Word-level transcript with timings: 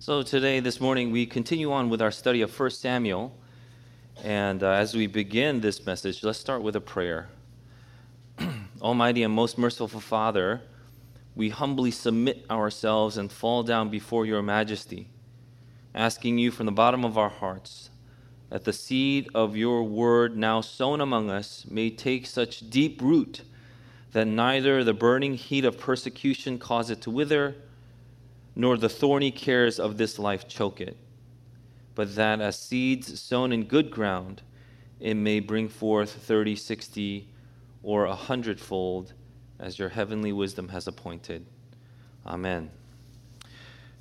So, 0.00 0.22
today, 0.22 0.60
this 0.60 0.80
morning, 0.80 1.10
we 1.10 1.26
continue 1.26 1.72
on 1.72 1.90
with 1.90 2.00
our 2.00 2.12
study 2.12 2.40
of 2.42 2.56
1 2.56 2.70
Samuel. 2.70 3.36
And 4.22 4.62
uh, 4.62 4.70
as 4.70 4.94
we 4.94 5.08
begin 5.08 5.60
this 5.60 5.84
message, 5.84 6.22
let's 6.22 6.38
start 6.38 6.62
with 6.62 6.76
a 6.76 6.80
prayer. 6.80 7.28
Almighty 8.80 9.24
and 9.24 9.34
most 9.34 9.58
merciful 9.58 9.98
Father, 9.98 10.62
we 11.34 11.48
humbly 11.48 11.90
submit 11.90 12.46
ourselves 12.48 13.16
and 13.16 13.32
fall 13.32 13.64
down 13.64 13.88
before 13.88 14.24
your 14.24 14.40
majesty, 14.40 15.08
asking 15.96 16.38
you 16.38 16.52
from 16.52 16.66
the 16.66 16.72
bottom 16.72 17.04
of 17.04 17.18
our 17.18 17.28
hearts 17.28 17.90
that 18.50 18.62
the 18.62 18.72
seed 18.72 19.28
of 19.34 19.56
your 19.56 19.82
word 19.82 20.36
now 20.36 20.60
sown 20.60 21.00
among 21.00 21.28
us 21.28 21.66
may 21.68 21.90
take 21.90 22.24
such 22.24 22.70
deep 22.70 23.02
root 23.02 23.42
that 24.12 24.26
neither 24.26 24.84
the 24.84 24.94
burning 24.94 25.34
heat 25.34 25.64
of 25.64 25.76
persecution 25.76 26.56
cause 26.56 26.88
it 26.88 27.00
to 27.02 27.10
wither, 27.10 27.56
nor 28.58 28.76
the 28.76 28.88
thorny 28.88 29.30
cares 29.30 29.78
of 29.78 29.96
this 29.96 30.18
life 30.18 30.48
choke 30.48 30.80
it, 30.80 30.96
but 31.94 32.16
that 32.16 32.40
as 32.40 32.58
seeds 32.58 33.20
sown 33.20 33.52
in 33.52 33.62
good 33.62 33.88
ground, 33.88 34.42
it 34.98 35.14
may 35.14 35.38
bring 35.38 35.68
forth 35.68 36.10
thirty, 36.10 36.56
sixty, 36.56 37.28
or 37.84 38.04
a 38.04 38.14
hundredfold, 38.16 39.12
as 39.60 39.78
your 39.78 39.88
heavenly 39.88 40.32
wisdom 40.32 40.68
has 40.70 40.88
appointed. 40.88 41.46
Amen. 42.26 42.68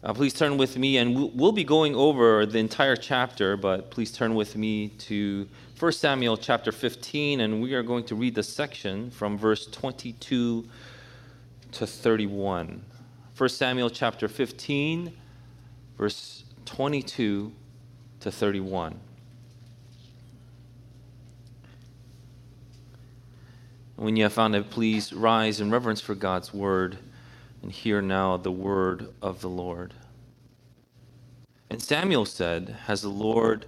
Uh, 0.04 0.14
please 0.14 0.34
turn 0.34 0.58
with 0.58 0.76
me, 0.76 0.98
and 0.98 1.16
we'll, 1.16 1.30
we'll 1.36 1.52
be 1.52 1.64
going 1.64 1.96
over 1.96 2.44
the 2.48 2.58
entire 2.58 2.96
chapter, 2.96 3.56
but 3.58 3.92
please 3.92 4.12
turn 4.12 4.34
with 4.34 4.56
me 4.56 4.90
to 4.90 5.48
1 5.78 5.92
Samuel 5.92 6.36
chapter 6.36 6.72
15, 6.72 7.42
and 7.42 7.62
we 7.62 7.76
are 7.76 7.84
going 7.84 8.04
to 8.06 8.16
read 8.16 8.34
the 8.34 8.42
section 8.42 9.12
from 9.12 9.38
verse 9.38 9.68
22 9.68 10.66
to 11.74 11.88
31. 11.88 12.84
1 13.38 13.50
Samuel 13.50 13.92
chapter 13.92 14.28
15, 14.28 15.14
verse 15.96 16.44
22 16.66 17.52
to 18.20 18.32
31. 18.32 19.00
When 23.96 24.16
you 24.16 24.24
have 24.24 24.34
found 24.34 24.56
it, 24.56 24.72
please 24.72 25.14
rise 25.14 25.62
in 25.62 25.70
reverence 25.70 26.02
for 26.02 26.16
God's 26.16 26.52
word 26.52 26.98
and 27.62 27.72
hear 27.72 28.02
now 28.02 28.38
the 28.38 28.52
word 28.52 29.14
of 29.22 29.42
the 29.42 29.50
Lord. 29.50 29.94
And 31.70 31.80
Samuel 31.80 32.26
said, 32.26 32.76
Has 32.88 33.04
the 33.04 33.10
Lord 33.10 33.68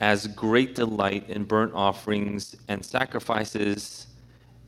as 0.00 0.26
great 0.26 0.74
delight 0.74 1.30
in 1.30 1.44
burnt 1.44 1.74
offerings 1.74 2.56
and 2.66 2.84
sacrifices 2.84 4.08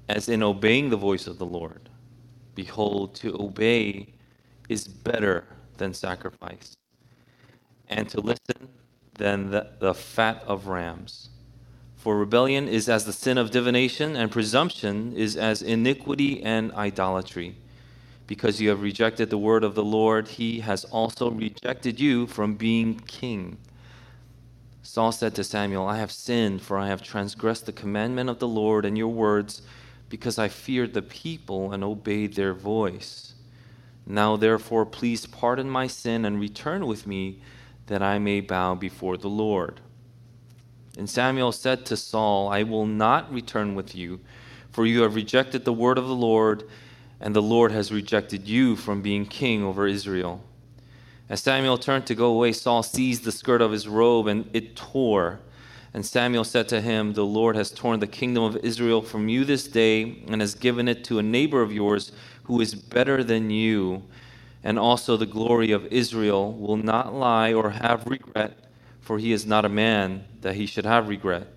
as 0.08 0.28
in 0.28 0.44
obeying 0.44 0.90
the 0.90 0.96
voice 0.96 1.26
of 1.26 1.38
the 1.38 1.46
Lord? 1.46 1.88
Behold, 2.54 3.14
to 3.16 3.40
obey 3.40 4.08
is 4.68 4.86
better 4.86 5.44
than 5.78 5.94
sacrifice, 5.94 6.76
and 7.88 8.08
to 8.08 8.20
listen 8.20 8.68
than 9.14 9.50
the, 9.50 9.70
the 9.78 9.94
fat 9.94 10.42
of 10.46 10.66
rams. 10.66 11.30
For 11.96 12.18
rebellion 12.18 12.66
is 12.66 12.88
as 12.88 13.04
the 13.04 13.12
sin 13.12 13.38
of 13.38 13.50
divination, 13.50 14.16
and 14.16 14.30
presumption 14.30 15.12
is 15.14 15.36
as 15.36 15.62
iniquity 15.62 16.42
and 16.42 16.72
idolatry. 16.72 17.56
Because 18.26 18.60
you 18.60 18.70
have 18.70 18.82
rejected 18.82 19.30
the 19.30 19.38
word 19.38 19.62
of 19.62 19.74
the 19.74 19.84
Lord, 19.84 20.26
he 20.26 20.60
has 20.60 20.84
also 20.86 21.30
rejected 21.30 22.00
you 22.00 22.26
from 22.26 22.54
being 22.54 22.98
king. 23.06 23.58
Saul 24.82 25.12
said 25.12 25.34
to 25.36 25.44
Samuel, 25.44 25.86
I 25.86 25.98
have 25.98 26.10
sinned, 26.10 26.62
for 26.62 26.76
I 26.76 26.88
have 26.88 27.02
transgressed 27.02 27.66
the 27.66 27.72
commandment 27.72 28.28
of 28.28 28.40
the 28.40 28.48
Lord 28.48 28.84
and 28.84 28.98
your 28.98 29.08
words, 29.08 29.62
because 30.12 30.38
I 30.38 30.48
feared 30.48 30.92
the 30.92 31.00
people 31.00 31.72
and 31.72 31.82
obeyed 31.82 32.34
their 32.34 32.52
voice. 32.52 33.32
Now, 34.04 34.36
therefore, 34.36 34.84
please 34.84 35.24
pardon 35.24 35.70
my 35.70 35.86
sin 35.86 36.26
and 36.26 36.38
return 36.38 36.86
with 36.86 37.06
me, 37.06 37.40
that 37.86 38.02
I 38.02 38.18
may 38.18 38.42
bow 38.42 38.74
before 38.74 39.16
the 39.16 39.30
Lord. 39.30 39.80
And 40.98 41.08
Samuel 41.08 41.50
said 41.50 41.86
to 41.86 41.96
Saul, 41.96 42.50
I 42.50 42.62
will 42.62 42.84
not 42.84 43.32
return 43.32 43.74
with 43.74 43.94
you, 43.94 44.20
for 44.70 44.84
you 44.84 45.00
have 45.00 45.14
rejected 45.14 45.64
the 45.64 45.72
word 45.72 45.96
of 45.96 46.06
the 46.06 46.14
Lord, 46.14 46.68
and 47.18 47.34
the 47.34 47.40
Lord 47.40 47.72
has 47.72 47.90
rejected 47.90 48.46
you 48.46 48.76
from 48.76 49.00
being 49.00 49.24
king 49.24 49.64
over 49.64 49.86
Israel. 49.86 50.44
As 51.30 51.40
Samuel 51.40 51.78
turned 51.78 52.04
to 52.08 52.14
go 52.14 52.26
away, 52.26 52.52
Saul 52.52 52.82
seized 52.82 53.24
the 53.24 53.32
skirt 53.32 53.62
of 53.62 53.72
his 53.72 53.88
robe, 53.88 54.26
and 54.26 54.50
it 54.52 54.76
tore. 54.76 55.40
And 55.94 56.06
Samuel 56.06 56.44
said 56.44 56.68
to 56.70 56.80
him, 56.80 57.12
The 57.12 57.24
Lord 57.24 57.56
has 57.56 57.70
torn 57.70 58.00
the 58.00 58.06
kingdom 58.06 58.44
of 58.44 58.56
Israel 58.58 59.02
from 59.02 59.28
you 59.28 59.44
this 59.44 59.66
day, 59.68 60.22
and 60.28 60.40
has 60.40 60.54
given 60.54 60.88
it 60.88 61.04
to 61.04 61.18
a 61.18 61.22
neighbor 61.22 61.62
of 61.62 61.72
yours 61.72 62.12
who 62.44 62.60
is 62.60 62.74
better 62.74 63.22
than 63.22 63.50
you. 63.50 64.02
And 64.64 64.78
also 64.78 65.16
the 65.16 65.26
glory 65.26 65.72
of 65.72 65.86
Israel 65.86 66.52
will 66.52 66.76
not 66.76 67.14
lie 67.14 67.52
or 67.52 67.70
have 67.70 68.06
regret 68.06 68.56
for 69.02 69.18
he 69.18 69.32
is 69.32 69.44
not 69.44 69.64
a 69.64 69.68
man 69.68 70.24
that 70.40 70.54
he 70.54 70.64
should 70.64 70.86
have 70.86 71.08
regret. 71.08 71.48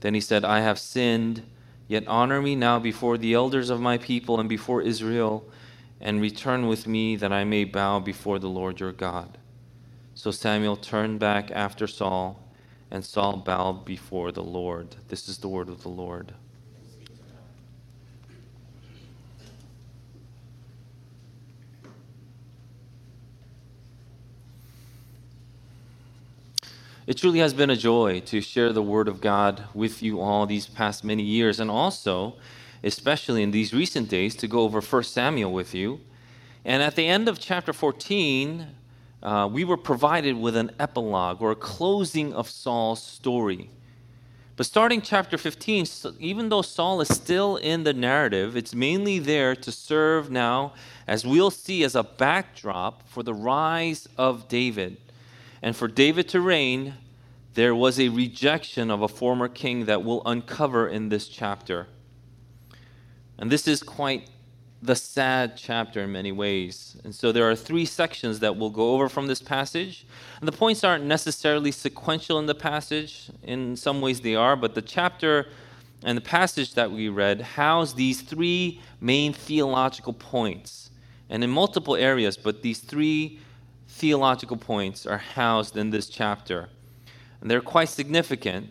Then 0.00 0.12
he 0.12 0.20
said, 0.20 0.44
I 0.44 0.60
have 0.60 0.78
sinned, 0.78 1.42
yet 1.86 2.06
honor 2.08 2.42
me 2.42 2.56
now 2.56 2.78
before 2.80 3.16
the 3.16 3.32
elders 3.32 3.70
of 3.70 3.80
my 3.80 3.96
people 3.96 4.40
and 4.40 4.48
before 4.48 4.82
Israel, 4.82 5.48
and 6.00 6.20
return 6.20 6.66
with 6.66 6.86
me 6.86 7.16
that 7.16 7.32
I 7.32 7.44
may 7.44 7.64
bow 7.64 8.00
before 8.00 8.40
the 8.40 8.48
Lord 8.48 8.80
your 8.80 8.92
God. 8.92 9.38
So 10.14 10.30
Samuel 10.32 10.76
turned 10.76 11.20
back 11.20 11.50
after 11.52 11.86
Saul, 11.86 12.43
and 12.94 13.04
Saul 13.04 13.38
bowed 13.38 13.84
before 13.84 14.30
the 14.30 14.44
Lord. 14.44 14.94
This 15.08 15.28
is 15.28 15.38
the 15.38 15.48
word 15.48 15.68
of 15.68 15.82
the 15.82 15.88
Lord. 15.88 16.32
It 27.08 27.16
truly 27.16 27.40
has 27.40 27.52
been 27.52 27.68
a 27.68 27.76
joy 27.76 28.20
to 28.26 28.40
share 28.40 28.72
the 28.72 28.80
Word 28.80 29.08
of 29.08 29.20
God 29.20 29.64
with 29.74 30.00
you 30.00 30.20
all 30.20 30.46
these 30.46 30.68
past 30.68 31.02
many 31.02 31.24
years, 31.24 31.58
and 31.58 31.70
also, 31.70 32.36
especially 32.84 33.42
in 33.42 33.50
these 33.50 33.74
recent 33.74 34.08
days, 34.08 34.36
to 34.36 34.46
go 34.46 34.60
over 34.60 34.80
1 34.80 35.02
Samuel 35.02 35.52
with 35.52 35.74
you. 35.74 36.00
And 36.64 36.80
at 36.80 36.94
the 36.94 37.08
end 37.08 37.28
of 37.28 37.40
chapter 37.40 37.72
14, 37.72 38.68
uh, 39.24 39.48
we 39.50 39.64
were 39.64 39.76
provided 39.78 40.36
with 40.36 40.54
an 40.54 40.70
epilogue 40.78 41.40
or 41.40 41.50
a 41.50 41.56
closing 41.56 42.34
of 42.34 42.48
Saul's 42.48 43.02
story. 43.02 43.70
But 44.56 44.66
starting 44.66 45.00
chapter 45.00 45.36
15, 45.36 45.86
even 46.20 46.48
though 46.48 46.62
Saul 46.62 47.00
is 47.00 47.08
still 47.08 47.56
in 47.56 47.82
the 47.82 47.92
narrative, 47.92 48.56
it's 48.56 48.74
mainly 48.74 49.18
there 49.18 49.56
to 49.56 49.72
serve 49.72 50.30
now, 50.30 50.74
as 51.08 51.26
we'll 51.26 51.50
see, 51.50 51.82
as 51.82 51.96
a 51.96 52.04
backdrop 52.04 53.08
for 53.08 53.22
the 53.24 53.34
rise 53.34 54.06
of 54.16 54.46
David. 54.46 54.98
And 55.60 55.74
for 55.74 55.88
David 55.88 56.28
to 56.28 56.40
reign, 56.40 56.94
there 57.54 57.74
was 57.74 57.98
a 57.98 58.10
rejection 58.10 58.90
of 58.90 59.02
a 59.02 59.08
former 59.08 59.48
king 59.48 59.86
that 59.86 60.04
we'll 60.04 60.22
uncover 60.26 60.86
in 60.86 61.08
this 61.08 61.26
chapter. 61.26 61.88
And 63.38 63.50
this 63.50 63.66
is 63.66 63.82
quite 63.82 64.28
the 64.84 64.94
sad 64.94 65.56
chapter 65.56 66.02
in 66.02 66.12
many 66.12 66.30
ways. 66.30 66.94
And 67.04 67.14
so 67.14 67.32
there 67.32 67.48
are 67.48 67.56
three 67.56 67.86
sections 67.86 68.40
that 68.40 68.54
we'll 68.54 68.68
go 68.68 68.92
over 68.92 69.08
from 69.08 69.26
this 69.26 69.40
passage. 69.40 70.06
And 70.40 70.46
the 70.46 70.52
points 70.52 70.84
aren't 70.84 71.04
necessarily 71.04 71.72
sequential 71.72 72.38
in 72.38 72.44
the 72.44 72.54
passage. 72.54 73.30
In 73.42 73.76
some 73.76 74.02
ways 74.02 74.20
they 74.20 74.34
are, 74.34 74.56
but 74.56 74.74
the 74.74 74.82
chapter 74.82 75.46
and 76.02 76.18
the 76.18 76.22
passage 76.22 76.74
that 76.74 76.92
we 76.92 77.08
read 77.08 77.40
house 77.40 77.94
these 77.94 78.20
three 78.20 78.82
main 79.00 79.32
theological 79.32 80.12
points. 80.12 80.90
And 81.30 81.42
in 81.42 81.48
multiple 81.48 81.96
areas, 81.96 82.36
but 82.36 82.60
these 82.60 82.80
three 82.80 83.40
theological 83.88 84.58
points 84.58 85.06
are 85.06 85.16
housed 85.16 85.78
in 85.78 85.88
this 85.90 86.10
chapter. 86.10 86.68
And 87.40 87.50
they're 87.50 87.62
quite 87.62 87.88
significant. 87.88 88.68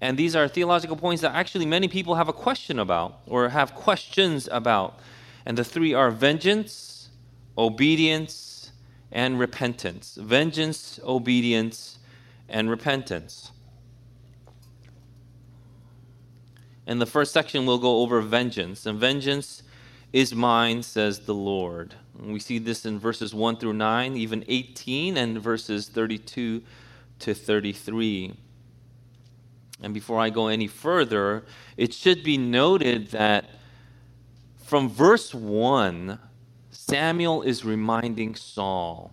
And 0.00 0.18
these 0.18 0.34
are 0.34 0.48
theological 0.48 0.96
points 0.96 1.22
that 1.22 1.36
actually 1.36 1.66
many 1.66 1.86
people 1.86 2.16
have 2.16 2.28
a 2.28 2.32
question 2.32 2.80
about 2.80 3.20
or 3.28 3.50
have 3.50 3.76
questions 3.76 4.48
about. 4.50 4.98
And 5.44 5.58
the 5.58 5.64
three 5.64 5.94
are 5.94 6.10
vengeance, 6.10 7.10
obedience, 7.58 8.72
and 9.10 9.38
repentance. 9.38 10.16
Vengeance, 10.20 11.00
obedience, 11.04 11.98
and 12.48 12.70
repentance. 12.70 13.50
In 16.86 16.98
the 16.98 17.06
first 17.06 17.32
section, 17.32 17.66
we'll 17.66 17.78
go 17.78 18.00
over 18.00 18.20
vengeance. 18.20 18.86
And 18.86 18.98
vengeance 18.98 19.62
is 20.12 20.34
mine, 20.34 20.82
says 20.82 21.20
the 21.20 21.34
Lord. 21.34 21.94
And 22.18 22.32
we 22.32 22.40
see 22.40 22.58
this 22.58 22.84
in 22.84 22.98
verses 22.98 23.34
1 23.34 23.56
through 23.56 23.74
9, 23.74 24.16
even 24.16 24.44
18, 24.48 25.16
and 25.16 25.40
verses 25.40 25.88
32 25.88 26.62
to 27.20 27.34
33. 27.34 28.34
And 29.82 29.94
before 29.94 30.20
I 30.20 30.30
go 30.30 30.48
any 30.48 30.66
further, 30.66 31.44
it 31.76 31.92
should 31.92 32.22
be 32.22 32.36
noted 32.36 33.08
that 33.08 33.50
from 34.72 34.88
verse 34.88 35.34
1, 35.34 36.18
Samuel 36.70 37.42
is 37.42 37.62
reminding 37.62 38.34
Saul, 38.34 39.12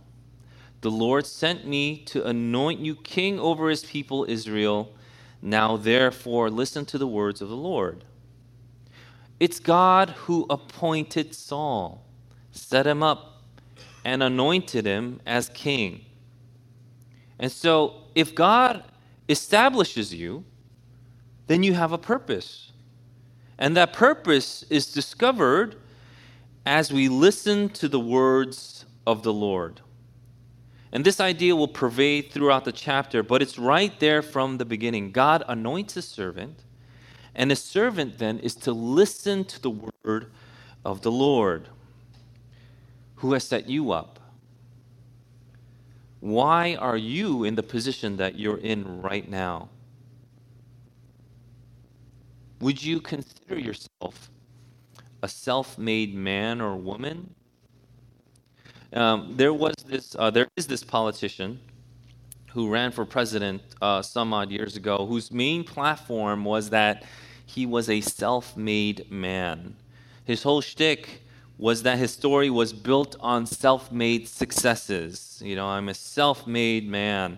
The 0.80 0.90
Lord 0.90 1.26
sent 1.26 1.68
me 1.68 1.98
to 2.06 2.26
anoint 2.26 2.80
you 2.80 2.96
king 2.96 3.38
over 3.42 3.70
his 3.70 3.84
people 3.84 4.26
Israel. 4.30 4.96
Now, 5.42 5.76
therefore, 5.76 6.50
listen 6.50 6.86
to 6.86 6.98
the 6.98 7.10
words 7.10 7.42
of 7.42 7.50
the 7.50 7.58
Lord. 7.58 8.06
It's 9.38 9.60
God 9.60 10.12
who 10.12 10.46
appointed 10.50 11.36
Saul, 11.36 12.06
set 12.52 12.88
him 12.88 13.04
up, 13.04 13.44
and 14.06 14.24
anointed 14.24 14.86
him 14.86 15.20
as 15.26 15.50
king. 15.50 16.06
And 17.38 17.52
so, 17.52 18.04
if 18.16 18.34
God 18.34 18.86
establishes 19.28 20.14
you, 20.14 20.46
then 21.48 21.64
you 21.64 21.74
have 21.74 21.92
a 21.92 21.98
purpose. 21.98 22.72
And 23.60 23.76
that 23.76 23.92
purpose 23.92 24.64
is 24.70 24.92
discovered 24.92 25.76
as 26.66 26.94
we 26.94 27.10
listen 27.10 27.70
to 27.70 27.90
the 27.90 28.00
words 28.00 28.86
of 29.06 29.22
the 29.22 29.34
Lord. 29.34 29.82
And 30.94 31.06
this 31.06 31.20
idea 31.20 31.56
will 31.56 31.68
pervade 31.68 32.32
throughout 32.32 32.64
the 32.64 32.72
chapter, 32.72 33.22
but 33.22 33.42
it's 33.42 33.60
right 33.60 34.00
there 34.00 34.22
from 34.22 34.58
the 34.58 34.66
beginning. 34.66 35.12
God 35.12 35.44
anoints 35.48 35.98
a 35.98 36.02
servant, 36.02 36.64
and 37.36 37.52
a 37.52 37.56
servant 37.56 38.18
then 38.18 38.40
is 38.40 38.56
to 38.56 38.72
listen 38.72 39.44
to 39.46 39.62
the 39.62 39.70
word 40.04 40.32
of 40.86 41.02
the 41.02 41.12
Lord 41.12 41.68
who 43.16 43.34
has 43.34 43.44
set 43.44 43.70
you 43.70 43.92
up. 43.92 44.20
Why 46.22 46.76
are 46.76 46.98
you 46.98 47.44
in 47.44 47.56
the 47.56 47.64
position 47.64 48.18
that 48.18 48.40
you're 48.40 48.58
in 48.58 49.02
right 49.02 49.30
now? 49.30 49.70
Would 52.62 52.84
you 52.84 53.00
consider 53.00 53.58
yourself 53.58 54.30
a 55.24 55.28
self 55.28 55.78
made 55.78 56.14
man 56.14 56.62
or 56.62 56.76
woman? 56.76 57.34
Um, 58.92 59.36
there 59.38 59.54
was 59.54 59.76
this, 59.86 60.16
uh, 60.18 60.30
there 60.32 60.48
is 60.56 60.68
this 60.68 60.84
politician 60.84 61.60
who 62.52 62.70
ran 62.70 62.92
for 62.92 63.06
president 63.06 63.62
uh, 63.82 64.02
some 64.02 64.34
odd 64.34 64.52
years 64.52 64.76
ago, 64.76 65.06
whose 65.06 65.32
main 65.32 65.64
platform 65.64 66.44
was 66.44 66.72
that 66.72 67.06
he 67.46 67.66
was 67.66 67.90
a 67.90 68.02
self 68.02 68.58
made 68.58 69.10
man. 69.12 69.76
His 70.26 70.44
whole 70.44 70.62
shtick 70.62 71.22
was 71.58 71.84
that 71.84 71.98
his 71.98 72.12
story 72.12 72.50
was 72.50 72.74
built 72.74 73.16
on 73.20 73.46
self 73.46 73.92
made 73.92 74.28
successes. 74.28 75.42
You 75.46 75.56
know, 75.56 75.68
I'm 75.68 75.90
a 75.90 75.94
self 75.94 76.48
made 76.48 76.88
man. 76.88 77.38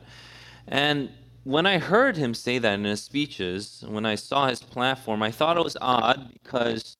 And 0.68 1.12
when 1.44 1.66
I 1.66 1.80
heard 1.80 2.18
him 2.18 2.34
say 2.34 2.60
that 2.60 2.74
in 2.76 2.84
his 2.84 3.02
speeches, 3.02 3.84
when 3.88 4.06
I 4.06 4.16
saw 4.16 4.48
his 4.48 4.62
platform, 4.62 5.24
I 5.24 5.32
thought 5.32 5.58
it 5.58 5.64
was 5.64 5.78
odd 5.82 6.32
because, 6.34 6.96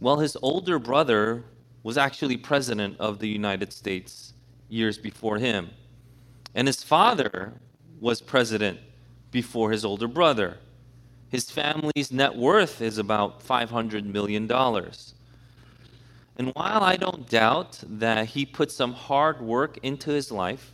well, 0.00 0.18
his 0.18 0.36
older 0.42 0.78
brother 0.78 1.44
was 1.82 1.98
actually 1.98 2.36
president 2.36 2.96
of 2.98 3.18
the 3.18 3.28
United 3.28 3.72
States 3.72 4.32
years 4.68 4.98
before 4.98 5.38
him. 5.38 5.70
And 6.54 6.66
his 6.66 6.82
father 6.82 7.60
was 8.00 8.20
president 8.20 8.80
before 9.30 9.70
his 9.70 9.84
older 9.84 10.08
brother. 10.08 10.58
His 11.28 11.50
family's 11.50 12.10
net 12.10 12.34
worth 12.34 12.80
is 12.80 12.98
about 12.98 13.46
$500 13.46 14.04
million. 14.04 14.50
And 16.38 16.52
while 16.54 16.82
I 16.82 16.96
don't 16.96 17.28
doubt 17.28 17.82
that 17.86 18.26
he 18.26 18.46
put 18.46 18.70
some 18.70 18.92
hard 18.92 19.40
work 19.40 19.78
into 19.82 20.10
his 20.10 20.30
life, 20.30 20.72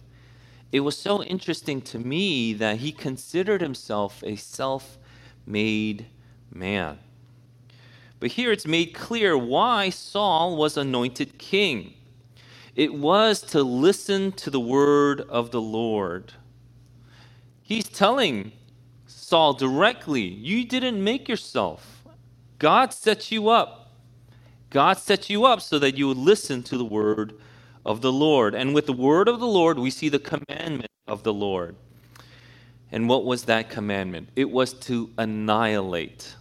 it 0.72 0.80
was 0.80 0.96
so 0.96 1.22
interesting 1.22 1.82
to 1.82 1.98
me 1.98 2.54
that 2.54 2.78
he 2.78 2.90
considered 2.90 3.60
himself 3.60 4.24
a 4.24 4.36
self 4.36 4.98
made 5.46 6.06
man. 6.50 6.98
But 8.18 8.32
here 8.32 8.52
it's 8.52 8.66
made 8.66 8.94
clear 8.94 9.36
why 9.36 9.90
Saul 9.90 10.56
was 10.56 10.76
anointed 10.78 11.38
king. 11.38 11.94
It 12.74 12.94
was 12.94 13.42
to 13.42 13.62
listen 13.62 14.32
to 14.32 14.48
the 14.48 14.60
word 14.60 15.20
of 15.22 15.50
the 15.50 15.60
Lord. 15.60 16.32
He's 17.62 17.88
telling 17.88 18.52
Saul 19.06 19.52
directly, 19.52 20.22
You 20.22 20.64
didn't 20.64 21.02
make 21.02 21.28
yourself, 21.28 22.02
God 22.58 22.94
set 22.94 23.30
you 23.30 23.50
up. 23.50 23.90
God 24.70 24.96
set 24.96 25.28
you 25.28 25.44
up 25.44 25.60
so 25.60 25.78
that 25.78 25.98
you 25.98 26.08
would 26.08 26.16
listen 26.16 26.62
to 26.62 26.78
the 26.78 26.84
word 26.84 27.34
of 27.84 28.00
the 28.00 28.12
Lord. 28.12 28.54
And 28.54 28.74
with 28.74 28.86
the 28.86 28.92
word 28.92 29.28
of 29.28 29.40
the 29.40 29.46
Lord, 29.46 29.78
we 29.78 29.90
see 29.90 30.08
the 30.08 30.18
commandment 30.18 30.90
of 31.06 31.22
the 31.22 31.32
Lord. 31.32 31.76
And 32.90 33.08
what 33.08 33.24
was 33.24 33.44
that 33.44 33.70
commandment? 33.70 34.28
It 34.36 34.50
was 34.50 34.74
to 34.74 35.10
annihilate, 35.16 36.34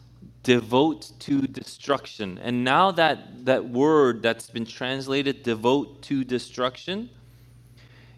devote 0.44 1.12
to 1.20 1.42
destruction. 1.42 2.38
And 2.40 2.64
now 2.64 2.92
that 2.92 3.46
that 3.46 3.70
word 3.70 4.22
that's 4.22 4.50
been 4.50 4.66
translated, 4.66 5.44
devote 5.44 6.02
to 6.04 6.24
destruction, 6.24 7.10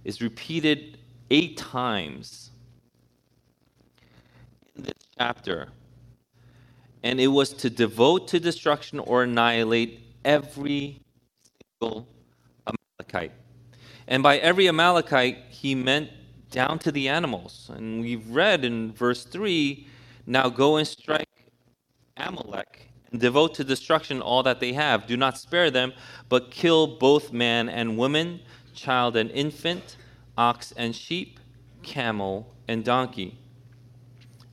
is 0.03 0.21
repeated 0.21 0.97
eight 1.29 1.57
times 1.57 2.49
in 4.75 4.83
this 4.83 4.93
chapter. 5.17 5.69
And 7.03 7.19
it 7.19 7.27
was 7.27 7.53
to 7.53 7.69
devote 7.69 8.27
to 8.29 8.39
destruction 8.39 8.99
or 8.99 9.23
annihilate 9.23 9.99
every 10.25 11.01
single 11.79 12.07
Amalekite. 13.03 13.31
And 14.07 14.23
by 14.23 14.37
every 14.37 14.67
Amalekite, 14.67 15.37
he 15.49 15.75
meant 15.75 16.09
down 16.51 16.79
to 16.79 16.91
the 16.91 17.09
animals. 17.09 17.69
And 17.73 18.01
we've 18.01 18.27
read 18.29 18.63
in 18.65 18.93
verse 18.93 19.23
3 19.23 19.87
now 20.25 20.49
go 20.49 20.77
and 20.77 20.87
strike 20.87 21.27
Amalek 22.15 22.89
and 23.11 23.19
devote 23.19 23.53
to 23.55 23.63
destruction 23.63 24.21
all 24.21 24.43
that 24.43 24.59
they 24.59 24.73
have. 24.73 25.05
Do 25.05 25.17
not 25.17 25.37
spare 25.37 25.69
them, 25.69 25.93
but 26.29 26.51
kill 26.51 26.97
both 26.97 27.33
man 27.33 27.67
and 27.67 27.97
woman, 27.97 28.39
child 28.73 29.17
and 29.17 29.29
infant, 29.31 29.97
ox 30.37 30.71
and 30.77 30.95
sheep, 30.95 31.39
camel 31.81 32.53
and 32.67 32.85
donkey. 32.85 33.37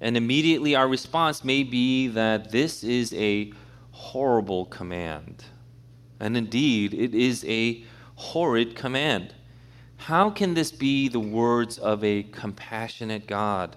And 0.01 0.17
immediately 0.17 0.75
our 0.75 0.89
response 0.89 1.45
may 1.45 1.63
be 1.63 2.09
that 2.09 2.51
this 2.51 2.83
is 2.83 3.13
a 3.15 3.53
horrible 3.93 4.67
command. 4.67 5.45
And 6.19 6.37
indeed, 6.37 6.95
it 6.95 7.15
is 7.15 7.45
a 7.45 7.85
horrid 8.21 8.77
command. 8.77 9.35
How 9.97 10.31
can 10.31 10.55
this 10.55 10.71
be 10.71 11.09
the 11.09 11.21
words 11.21 11.79
of 11.79 12.05
a 12.05 12.23
compassionate 12.23 13.27
God? 13.27 13.77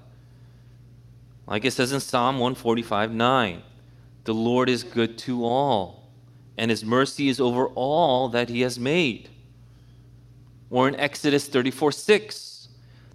Like 1.48 1.66
it 1.66 1.72
says 1.72 1.92
in 1.92 2.00
Psalm 2.00 2.40
145 2.40 3.12
9, 3.14 3.64
the 4.26 4.34
Lord 4.34 4.70
is 4.70 4.84
good 4.84 5.18
to 5.20 5.44
all, 5.46 6.10
and 6.58 6.70
his 6.70 6.84
mercy 6.84 7.30
is 7.30 7.40
over 7.40 7.68
all 7.68 8.30
that 8.30 8.50
he 8.50 8.62
has 8.62 8.78
made. 8.78 9.30
Or 10.70 10.88
in 10.88 10.96
Exodus 10.96 11.48
34 11.48 11.92
6, 11.92 12.68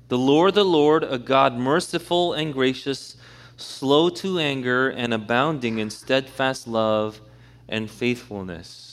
the 0.09 0.19
Lord, 0.19 0.55
the 0.55 0.65
Lord, 0.65 1.05
a 1.05 1.19
God 1.19 1.55
merciful 1.55 2.33
and 2.33 2.53
gracious, 2.53 3.17
slow 3.57 4.09
to 4.11 4.39
anger, 4.39 4.89
and 4.89 5.13
abounding 5.13 5.79
in 5.79 5.91
steadfast 5.91 6.67
love 6.67 7.21
and 7.69 7.91
faithfulness 7.91 8.88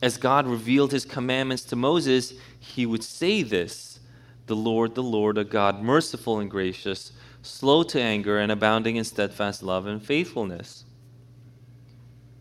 as 0.00 0.16
God 0.16 0.46
revealed 0.46 0.92
his 0.92 1.04
commandments 1.04 1.64
to 1.64 1.76
Moses, 1.76 2.34
he 2.58 2.86
would 2.86 3.02
say 3.02 3.42
this 3.42 4.00
The 4.46 4.56
Lord, 4.56 4.94
the 4.94 5.02
Lord, 5.02 5.38
a 5.38 5.44
God 5.44 5.82
merciful 5.82 6.38
and 6.38 6.50
gracious, 6.50 7.12
slow 7.42 7.82
to 7.84 8.00
anger, 8.00 8.38
and 8.38 8.52
abounding 8.52 8.96
in 8.96 9.04
steadfast 9.04 9.62
love 9.62 9.86
and 9.86 10.02
faithfulness. 10.02 10.84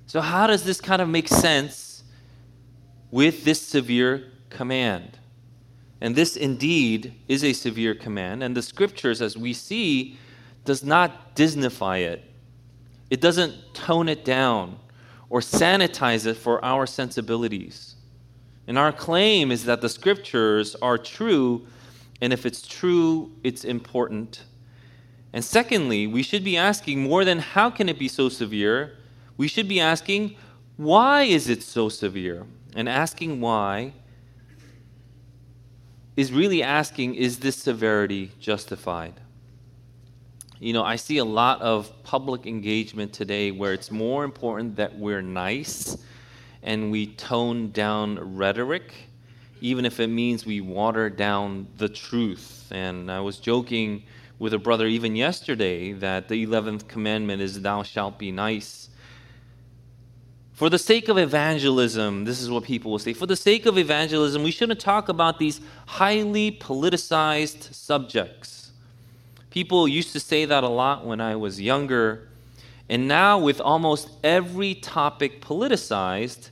So, 0.05 0.21
how 0.21 0.47
does 0.47 0.63
this 0.63 0.79
kind 0.79 1.01
of 1.01 1.09
make 1.09 1.27
sense 1.27 2.03
with 3.11 3.43
this 3.43 3.61
severe 3.61 4.31
command? 4.49 5.17
And 5.99 6.15
this 6.15 6.35
indeed 6.35 7.15
is 7.27 7.43
a 7.43 7.53
severe 7.53 7.95
command, 7.95 8.43
and 8.43 8.55
the 8.55 8.61
scriptures, 8.61 9.21
as 9.21 9.35
we 9.35 9.53
see, 9.53 10.19
does 10.63 10.83
not 10.83 11.35
Disneyfy 11.35 12.01
it. 12.01 12.23
It 13.09 13.19
doesn't 13.19 13.73
tone 13.73 14.09
it 14.09 14.23
down 14.23 14.77
or 15.29 15.39
sanitize 15.39 16.25
it 16.25 16.35
for 16.35 16.63
our 16.63 16.85
sensibilities. 16.85 17.95
And 18.67 18.77
our 18.77 18.91
claim 18.91 19.51
is 19.51 19.65
that 19.65 19.81
the 19.81 19.89
scriptures 19.89 20.75
are 20.81 20.97
true, 20.97 21.67
and 22.21 22.33
if 22.33 22.45
it's 22.45 22.67
true, 22.67 23.31
it's 23.43 23.63
important. 23.63 24.43
And 25.33 25.43
secondly, 25.43 26.07
we 26.07 26.23
should 26.23 26.43
be 26.43 26.57
asking 26.57 27.01
more 27.01 27.23
than 27.23 27.39
how 27.39 27.69
can 27.69 27.89
it 27.89 27.99
be 27.99 28.07
so 28.07 28.29
severe? 28.29 28.97
We 29.37 29.47
should 29.47 29.67
be 29.67 29.79
asking, 29.79 30.35
why 30.77 31.23
is 31.23 31.49
it 31.49 31.63
so 31.63 31.89
severe? 31.89 32.45
And 32.75 32.87
asking 32.87 33.41
why 33.41 33.93
is 36.15 36.31
really 36.31 36.63
asking, 36.63 37.15
is 37.15 37.39
this 37.39 37.55
severity 37.55 38.31
justified? 38.39 39.13
You 40.59 40.73
know, 40.73 40.83
I 40.83 40.95
see 40.95 41.19
a 41.19 41.25
lot 41.25 41.61
of 41.61 41.91
public 42.01 42.47
engagement 42.47 43.13
today 43.13 43.51
where 43.51 43.73
it's 43.73 43.91
more 43.91 44.23
important 44.23 44.77
that 44.77 44.97
we're 44.97 45.21
nice 45.21 45.97
and 46.63 46.89
we 46.89 47.07
tone 47.07 47.69
down 47.69 48.35
rhetoric, 48.35 48.91
even 49.61 49.85
if 49.85 49.99
it 49.99 50.07
means 50.07 50.47
we 50.47 50.61
water 50.61 51.11
down 51.11 51.67
the 51.77 51.87
truth. 51.87 52.71
And 52.71 53.11
I 53.11 53.19
was 53.19 53.37
joking 53.37 54.01
with 54.39 54.51
a 54.51 54.57
brother 54.57 54.87
even 54.87 55.15
yesterday 55.15 55.93
that 55.93 56.27
the 56.27 56.43
11th 56.43 56.87
commandment 56.87 57.39
is, 57.39 57.61
Thou 57.61 57.83
shalt 57.83 58.17
be 58.17 58.31
nice. 58.31 58.89
For 60.53 60.71
the 60.71 60.79
sake 60.79 61.07
of 61.07 61.19
evangelism, 61.19 62.25
this 62.25 62.41
is 62.41 62.49
what 62.49 62.63
people 62.63 62.89
will 62.89 62.97
say. 62.97 63.13
For 63.13 63.27
the 63.27 63.35
sake 63.35 63.67
of 63.67 63.77
evangelism, 63.77 64.41
we 64.41 64.49
shouldn't 64.49 64.79
talk 64.79 65.07
about 65.07 65.37
these 65.37 65.61
highly 65.85 66.51
politicized 66.51 67.71
subjects. 67.75 68.56
People 69.57 69.87
used 69.87 70.13
to 70.13 70.19
say 70.19 70.45
that 70.45 70.63
a 70.63 70.69
lot 70.69 71.03
when 71.03 71.19
I 71.19 71.35
was 71.35 71.59
younger. 71.59 72.29
And 72.89 73.07
now, 73.07 73.39
with 73.39 73.59
almost 73.59 74.07
every 74.23 74.75
topic 74.75 75.41
politicized, 75.41 76.51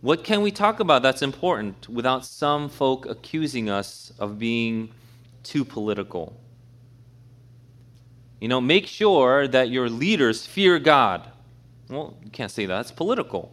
what 0.00 0.24
can 0.24 0.42
we 0.42 0.50
talk 0.50 0.80
about 0.80 1.02
that's 1.02 1.22
important 1.22 1.88
without 1.88 2.26
some 2.26 2.68
folk 2.68 3.06
accusing 3.06 3.70
us 3.70 4.12
of 4.18 4.40
being 4.40 4.92
too 5.44 5.64
political. 5.64 6.36
You 8.40 8.48
know, 8.48 8.60
make 8.60 8.88
sure 8.88 9.46
that 9.46 9.70
your 9.70 9.88
leaders 9.88 10.44
fear 10.44 10.80
God. 10.80 11.30
Well, 11.88 12.16
you 12.24 12.30
can't 12.32 12.50
say 12.50 12.66
that, 12.66 12.80
it's 12.80 12.90
political. 12.90 13.52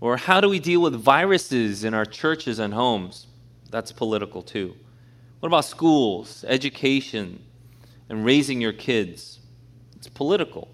Or 0.00 0.16
how 0.16 0.40
do 0.40 0.48
we 0.48 0.60
deal 0.60 0.80
with 0.80 0.94
viruses 0.94 1.84
in 1.84 1.92
our 1.92 2.06
churches 2.06 2.58
and 2.58 2.72
homes? 2.72 3.26
That's 3.68 3.92
political 3.92 4.40
too. 4.40 4.76
What 5.40 5.48
about 5.48 5.64
schools, 5.64 6.44
education, 6.48 7.42
and 8.08 8.24
raising 8.24 8.60
your 8.60 8.72
kids? 8.72 9.40
It's 9.96 10.08
political. 10.08 10.68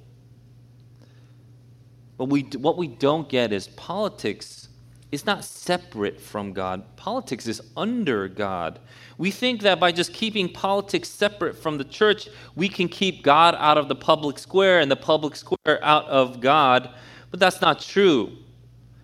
But 2.17 2.27
we, 2.27 2.43
what 2.59 2.77
we 2.77 2.89
don't 2.89 3.29
get 3.29 3.53
is 3.53 3.69
politics 3.69 4.69
is 5.11 5.27
not 5.27 5.45
separate 5.45 6.21
from 6.21 6.53
God. 6.53 6.97
Politics 6.97 7.47
is 7.47 7.63
under 7.77 8.29
God. 8.29 8.81
We 9.17 9.31
think 9.31 9.63
that 9.63 9.79
by 9.79 9.93
just 9.93 10.13
keeping 10.13 10.49
politics 10.49 11.09
separate 11.09 11.57
from 11.57 11.79
the 11.79 11.85
church, 11.85 12.29
we 12.57 12.69
can 12.69 12.89
keep 12.89 13.23
God 13.23 13.55
out 13.59 13.79
of 13.79 13.89
the 13.89 13.95
public 13.95 14.39
square 14.39 14.81
and 14.81 14.91
the 14.91 14.97
public 14.97 15.37
square 15.37 15.83
out 15.83 16.07
of 16.07 16.41
God. 16.41 16.91
But 17.31 17.39
that's 17.39 17.61
not 17.61 17.81
true. 17.81 18.33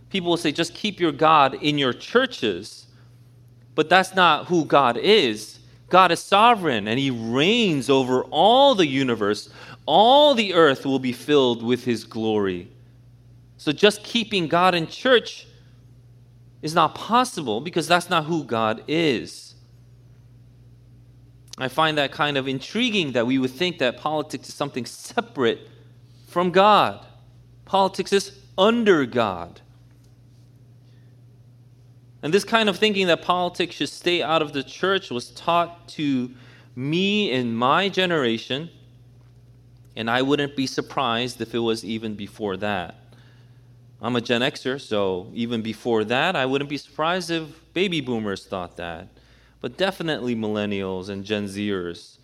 People 0.09 0.31
will 0.31 0.37
say, 0.37 0.51
just 0.51 0.75
keep 0.75 0.99
your 0.99 1.13
God 1.13 1.55
in 1.55 1.79
your 1.79 1.93
churches. 1.93 2.87
But 3.81 3.89
that's 3.89 4.15
not 4.15 4.49
who 4.49 4.67
God 4.67 4.99
is. 4.99 5.59
God 5.89 6.13
is 6.13 6.21
sovereign 6.21 6.87
and 6.87 6.99
he 6.99 7.11
reigns 7.11 7.89
over 7.89 8.25
all 8.25 8.75
the 8.75 8.87
universe. 8.87 9.49
All 9.87 10.35
the 10.35 10.53
earth 10.53 10.85
will 10.85 10.99
be 10.99 11.15
filled 11.15 11.63
with 11.63 11.83
his 11.87 12.05
glory. 12.05 12.71
So 13.57 13.73
just 13.73 14.05
keeping 14.05 14.49
God 14.49 14.75
in 14.75 14.87
church 14.87 15.47
is 16.61 16.75
not 16.75 16.95
possible 16.95 17.63
because 17.63 17.89
that's 17.89 18.11
not 18.11 18.27
who 18.27 18.45
God 18.45 18.85
is. 18.87 19.55
I 21.57 21.69
find 21.69 21.97
that 21.97 22.13
kind 22.13 22.37
of 22.37 22.49
intriguing 22.49 23.13
that 23.13 23.27
we 23.27 23.39
would 23.39 23.53
think 23.53 23.79
that 23.79 23.97
politics 23.97 24.51
is 24.51 24.55
something 24.55 24.85
separate 24.85 25.67
from 26.27 26.51
God. 26.51 27.07
Politics 27.65 28.13
is 28.13 28.39
under 28.59 29.07
God. 29.07 29.63
And 32.23 32.35
this 32.35 32.45
kind 32.45 32.69
of 32.69 32.77
thinking 32.77 33.07
that 33.07 33.23
politics 33.23 33.77
should 33.77 33.89
stay 33.89 34.23
out 34.23 34.43
of 34.43 34.53
the 34.53 34.63
church 34.63 35.11
was 35.11 35.31
taught 35.31 35.89
to 35.89 36.31
me 36.77 37.31
in 37.31 37.55
my 37.55 37.89
generation, 37.89 38.71
and 39.97 40.11
I 40.11 40.23
wouldn't 40.23 40.57
be 40.57 40.67
surprised 40.67 41.41
if 41.41 41.55
it 41.55 41.59
was 41.59 41.85
even 41.85 42.15
before 42.15 42.57
that. 42.59 42.97
I'm 44.03 44.17
a 44.17 44.21
Gen 44.21 44.41
Xer, 44.41 44.81
so 44.81 45.31
even 45.35 45.61
before 45.63 46.05
that, 46.05 46.37
I 46.37 46.47
wouldn't 46.47 46.71
be 46.71 46.79
surprised 46.79 47.31
if 47.31 47.45
baby 47.75 48.01
boomers 48.01 48.47
thought 48.47 48.77
that. 48.77 49.09
But 49.61 49.77
definitely 49.77 50.35
millennials 50.35 51.11
and 51.11 51.23
Gen 51.25 51.47
Zers 51.47 52.17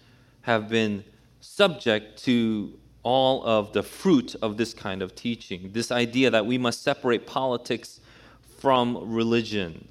have 0.43 0.69
been 0.69 1.05
subject 1.41 2.23
to 2.25 2.79
all 3.03 3.45
of 3.45 3.73
the 3.73 3.83
fruit 3.83 4.35
of 4.41 4.57
this 4.57 4.73
kind 4.75 5.03
of 5.03 5.15
teaching 5.15 5.71
this 5.73 5.93
idea 5.93 6.31
that 6.31 6.45
we 6.45 6.59
must 6.59 6.83
separate 6.83 7.27
politics 7.27 8.01
from 8.59 9.13
religion. 9.13 9.89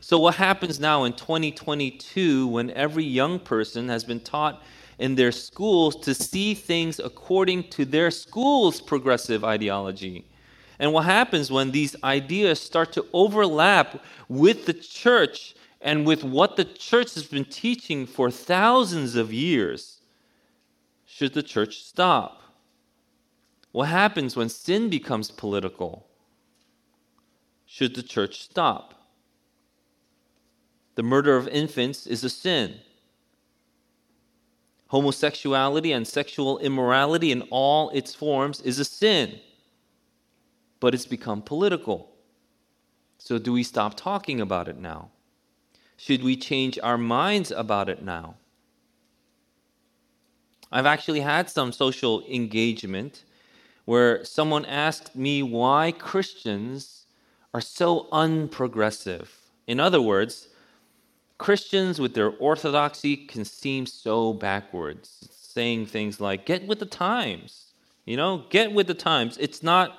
So, 0.00 0.18
what 0.18 0.34
happens 0.34 0.80
now 0.80 1.04
in 1.04 1.12
2022 1.12 2.48
when 2.48 2.70
every 2.70 3.04
young 3.04 3.38
person 3.38 3.88
has 3.88 4.02
been 4.02 4.20
taught 4.20 4.62
in 4.98 5.14
their 5.14 5.32
schools 5.32 5.96
to 5.96 6.14
see 6.14 6.54
things 6.54 6.98
according 6.98 7.70
to 7.70 7.84
their 7.84 8.10
school's 8.10 8.80
progressive 8.80 9.44
ideology? 9.44 10.26
And 10.78 10.92
what 10.92 11.04
happens 11.04 11.50
when 11.50 11.70
these 11.70 11.94
ideas 12.02 12.58
start 12.58 12.92
to 12.94 13.06
overlap 13.12 14.02
with 14.28 14.66
the 14.66 14.72
church 14.72 15.54
and 15.80 16.06
with 16.06 16.24
what 16.24 16.56
the 16.56 16.64
church 16.64 17.14
has 17.14 17.24
been 17.24 17.44
teaching 17.44 18.06
for 18.06 18.30
thousands 18.30 19.14
of 19.14 19.32
years? 19.32 20.00
Should 21.04 21.34
the 21.34 21.42
church 21.42 21.82
stop? 21.82 22.42
What 23.72 23.88
happens 23.88 24.36
when 24.36 24.48
sin 24.48 24.88
becomes 24.88 25.30
political? 25.30 26.09
Should 27.72 27.94
the 27.94 28.02
church 28.02 28.42
stop? 28.42 28.94
The 30.96 31.02
murder 31.02 31.36
of 31.36 31.46
infants 31.48 32.06
is 32.06 32.24
a 32.24 32.30
sin. 32.30 32.74
Homosexuality 34.88 35.92
and 35.92 36.06
sexual 36.06 36.58
immorality 36.58 37.30
in 37.30 37.42
all 37.50 37.90
its 37.90 38.12
forms 38.14 38.60
is 38.62 38.80
a 38.80 38.84
sin 38.84 39.38
but 40.80 40.94
it's 40.94 41.06
become 41.06 41.42
political. 41.42 42.10
So, 43.18 43.38
do 43.38 43.52
we 43.52 43.62
stop 43.62 43.96
talking 43.96 44.40
about 44.40 44.66
it 44.66 44.78
now? 44.78 45.10
Should 45.98 46.24
we 46.24 46.36
change 46.36 46.78
our 46.82 46.96
minds 46.96 47.50
about 47.50 47.90
it 47.90 48.02
now? 48.02 48.36
I've 50.72 50.86
actually 50.86 51.20
had 51.20 51.50
some 51.50 51.72
social 51.72 52.24
engagement 52.26 53.24
where 53.84 54.24
someone 54.24 54.64
asked 54.64 55.14
me 55.14 55.42
why 55.42 55.92
Christians 55.92 56.99
are 57.52 57.60
so 57.60 58.08
unprogressive. 58.12 59.28
In 59.66 59.80
other 59.80 60.00
words, 60.00 60.48
Christians 61.38 62.00
with 62.00 62.14
their 62.14 62.30
orthodoxy 62.30 63.16
can 63.16 63.44
seem 63.44 63.86
so 63.86 64.32
backwards, 64.32 65.28
saying 65.30 65.86
things 65.86 66.20
like, 66.20 66.46
get 66.46 66.66
with 66.66 66.78
the 66.78 66.86
times. 66.86 67.72
You 68.04 68.16
know, 68.16 68.44
get 68.50 68.72
with 68.72 68.86
the 68.86 68.94
times. 68.94 69.36
It's 69.38 69.62
not 69.62 69.96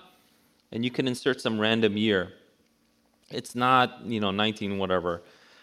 and 0.72 0.86
you 0.86 0.92
can 0.92 1.08
insert 1.08 1.42
some 1.42 1.60
random 1.60 1.98
year. 1.98 2.34
It's 3.30 3.56
not, 3.56 4.02
you 4.06 4.20
know, 4.20 4.32
19 4.32 4.78
whatever. 4.78 5.22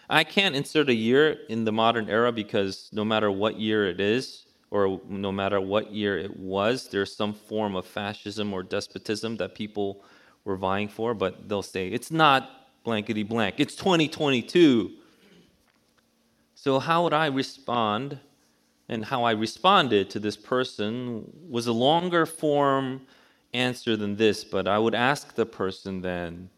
I 0.09 0.23
can't 0.23 0.55
insert 0.55 0.89
a 0.89 0.93
year 0.93 1.37
in 1.49 1.65
the 1.65 1.71
modern 1.71 2.09
era 2.09 2.31
because 2.31 2.89
no 2.91 3.05
matter 3.05 3.31
what 3.31 3.59
year 3.59 3.87
it 3.87 3.99
is, 3.99 4.45
or 4.71 5.01
no 5.07 5.31
matter 5.31 5.59
what 5.59 5.91
year 5.91 6.17
it 6.17 6.37
was, 6.37 6.87
there's 6.89 7.15
some 7.15 7.33
form 7.33 7.75
of 7.75 7.85
fascism 7.85 8.53
or 8.53 8.61
despotism 8.61 9.37
that 9.37 9.55
people 9.55 10.03
were 10.49 10.57
vying 10.57 10.89
for, 10.89 11.13
but 11.13 11.47
they'll 11.47 11.61
say, 11.61 11.87
it's 11.87 12.11
not 12.11 12.67
blankety 12.83 13.23
blank, 13.23 13.55
it's 13.59 13.75
2022. 13.75 14.91
So, 16.55 16.79
how 16.79 17.03
would 17.03 17.13
I 17.13 17.27
respond? 17.27 18.19
And 18.91 19.05
how 19.05 19.23
I 19.23 19.31
responded 19.31 20.09
to 20.09 20.19
this 20.19 20.35
person 20.35 21.31
was 21.47 21.67
a 21.67 21.71
longer 21.71 22.25
form 22.25 23.01
answer 23.53 23.95
than 23.95 24.15
this, 24.15 24.43
but 24.43 24.67
I 24.67 24.79
would 24.79 24.95
ask 24.95 25.35
the 25.35 25.45
person 25.45 26.01
then, 26.01 26.49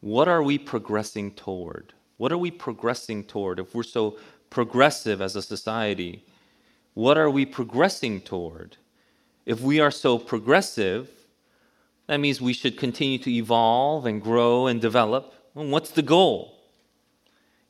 what 0.00 0.26
are 0.26 0.42
we 0.42 0.56
progressing 0.58 1.32
toward? 1.32 1.92
What 2.16 2.32
are 2.32 2.38
we 2.38 2.50
progressing 2.50 3.24
toward? 3.24 3.58
If 3.58 3.74
we're 3.74 3.82
so 3.82 4.16
progressive 4.48 5.20
as 5.20 5.36
a 5.36 5.42
society, 5.42 6.24
what 6.94 7.18
are 7.18 7.30
we 7.30 7.44
progressing 7.44 8.22
toward? 8.22 8.78
If 9.44 9.60
we 9.60 9.80
are 9.80 9.90
so 9.90 10.18
progressive, 10.18 11.10
that 12.06 12.18
means 12.18 12.40
we 12.40 12.52
should 12.52 12.78
continue 12.78 13.18
to 13.18 13.30
evolve 13.30 14.06
and 14.06 14.22
grow 14.22 14.66
and 14.66 14.80
develop. 14.80 15.34
Well, 15.54 15.66
what's 15.66 15.90
the 15.90 16.02
goal? 16.02 16.56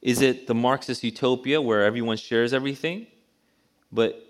Is 0.02 0.20
it 0.20 0.46
the 0.46 0.54
Marxist 0.54 1.02
utopia 1.02 1.60
where 1.60 1.82
everyone 1.82 2.16
shares 2.16 2.52
everything? 2.52 3.06
But 3.90 4.22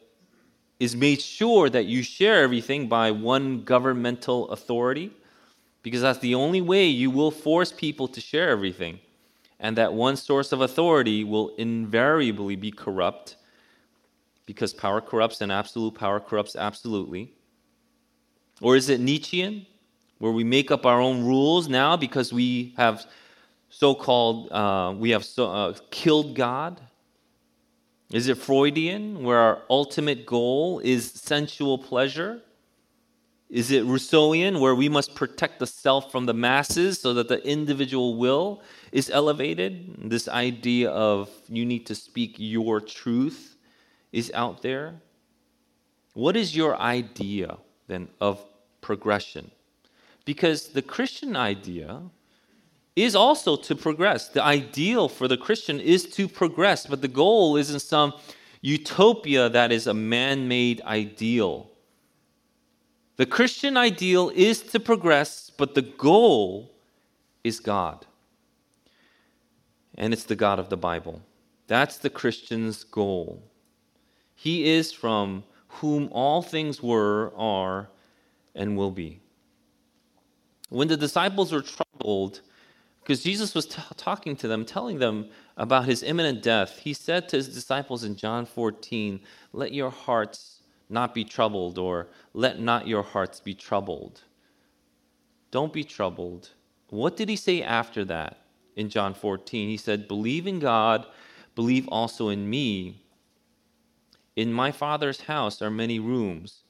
is 0.78 0.94
made 0.94 1.20
sure 1.20 1.70
that 1.70 1.86
you 1.86 2.02
share 2.02 2.42
everything 2.42 2.88
by 2.88 3.10
one 3.10 3.62
governmental 3.62 4.50
authority 4.50 5.10
because 5.82 6.02
that's 6.02 6.18
the 6.18 6.34
only 6.34 6.60
way 6.60 6.86
you 6.86 7.10
will 7.10 7.30
force 7.30 7.72
people 7.72 8.08
to 8.08 8.20
share 8.20 8.50
everything. 8.50 9.00
And 9.58 9.76
that 9.76 9.94
one 9.94 10.16
source 10.16 10.52
of 10.52 10.60
authority 10.60 11.24
will 11.24 11.54
invariably 11.56 12.56
be 12.56 12.70
corrupt 12.70 13.36
because 14.44 14.74
power 14.74 15.00
corrupts 15.00 15.40
and 15.40 15.50
absolute 15.50 15.94
power 15.94 16.20
corrupts 16.20 16.56
absolutely. 16.56 17.32
Or 18.60 18.76
is 18.76 18.88
it 18.88 19.00
Nietzschean, 19.00 19.66
where 20.18 20.32
we 20.32 20.44
make 20.44 20.70
up 20.70 20.86
our 20.86 21.00
own 21.00 21.24
rules 21.24 21.68
now 21.68 21.96
because 21.96 22.32
we 22.32 22.74
have 22.76 23.04
so 23.68 23.94
called, 23.94 24.50
uh, 24.52 24.94
we 24.96 25.10
have 25.10 25.24
so, 25.24 25.50
uh, 25.50 25.74
killed 25.90 26.34
God? 26.34 26.80
Is 28.12 28.28
it 28.28 28.38
Freudian, 28.38 29.24
where 29.24 29.38
our 29.38 29.62
ultimate 29.68 30.26
goal 30.26 30.78
is 30.78 31.10
sensual 31.10 31.76
pleasure? 31.76 32.40
Is 33.50 33.70
it 33.70 33.84
Rousseauian, 33.84 34.60
where 34.60 34.74
we 34.74 34.88
must 34.88 35.14
protect 35.14 35.58
the 35.58 35.66
self 35.66 36.10
from 36.10 36.26
the 36.26 36.34
masses 36.34 37.00
so 37.00 37.14
that 37.14 37.28
the 37.28 37.44
individual 37.46 38.16
will 38.16 38.62
is 38.92 39.10
elevated? 39.10 40.10
This 40.10 40.28
idea 40.28 40.90
of 40.90 41.30
you 41.48 41.64
need 41.64 41.86
to 41.86 41.94
speak 41.94 42.36
your 42.38 42.80
truth 42.80 43.56
is 44.12 44.32
out 44.34 44.62
there. 44.62 45.00
What 46.14 46.36
is 46.36 46.56
your 46.56 46.80
idea 46.80 47.58
then 47.88 48.08
of 48.20 48.40
progression? 48.80 49.50
Because 50.26 50.68
the 50.68 50.82
Christian 50.82 51.36
idea 51.36 52.02
is 52.94 53.14
also 53.14 53.56
to 53.56 53.74
progress. 53.74 54.28
The 54.28 54.42
ideal 54.42 55.08
for 55.08 55.28
the 55.28 55.36
Christian 55.36 55.80
is 55.80 56.04
to 56.10 56.28
progress, 56.28 56.86
but 56.86 57.00
the 57.00 57.08
goal 57.08 57.56
isn't 57.56 57.80
some 57.80 58.12
utopia 58.60 59.48
that 59.48 59.70
is 59.70 59.86
a 59.86 59.94
man 59.94 60.48
made 60.48 60.80
ideal. 60.82 61.70
The 63.16 63.26
Christian 63.26 63.76
ideal 63.76 64.30
is 64.34 64.62
to 64.62 64.80
progress, 64.80 65.50
but 65.56 65.74
the 65.74 65.82
goal 65.82 66.74
is 67.44 67.60
God. 67.60 68.04
And 69.96 70.12
it's 70.12 70.24
the 70.24 70.36
God 70.36 70.58
of 70.58 70.68
the 70.68 70.76
Bible. 70.76 71.22
That's 71.66 71.98
the 71.98 72.10
Christian's 72.10 72.84
goal. 72.84 73.42
He 74.34 74.68
is 74.70 74.92
from 74.92 75.44
whom 75.68 76.08
all 76.12 76.42
things 76.42 76.82
were, 76.82 77.32
are, 77.36 77.88
and 78.54 78.76
will 78.76 78.90
be. 78.90 79.20
When 80.68 80.88
the 80.88 80.96
disciples 80.96 81.52
were 81.52 81.62
troubled, 81.62 82.40
because 83.02 83.22
Jesus 83.22 83.54
was 83.54 83.66
t- 83.66 83.80
talking 83.96 84.34
to 84.36 84.48
them, 84.48 84.64
telling 84.64 84.98
them 84.98 85.28
about 85.56 85.84
his 85.84 86.02
imminent 86.02 86.42
death, 86.42 86.80
he 86.80 86.92
said 86.92 87.28
to 87.28 87.36
his 87.36 87.48
disciples 87.48 88.02
in 88.02 88.16
John 88.16 88.46
14, 88.46 89.20
Let 89.52 89.72
your 89.72 89.90
hearts 89.90 90.62
not 90.88 91.14
be 91.14 91.24
troubled, 91.24 91.78
or 91.78 92.08
let 92.34 92.60
not 92.60 92.88
your 92.88 93.02
hearts 93.04 93.38
be 93.38 93.54
troubled. 93.54 94.22
Don't 95.52 95.72
be 95.72 95.84
troubled. 95.84 96.50
What 96.90 97.16
did 97.16 97.28
he 97.28 97.36
say 97.36 97.62
after 97.62 98.04
that 98.06 98.38
in 98.74 98.88
John 98.88 99.14
14? 99.14 99.68
He 99.68 99.76
said, 99.76 100.08
Believe 100.08 100.46
in 100.46 100.58
God, 100.58 101.06
believe 101.54 101.88
also 101.88 102.28
in 102.28 102.50
me. 102.50 103.02
In 104.34 104.52
my 104.52 104.72
Father's 104.72 105.22
house 105.22 105.62
are 105.62 105.70
many 105.70 105.98
rooms. 105.98 106.62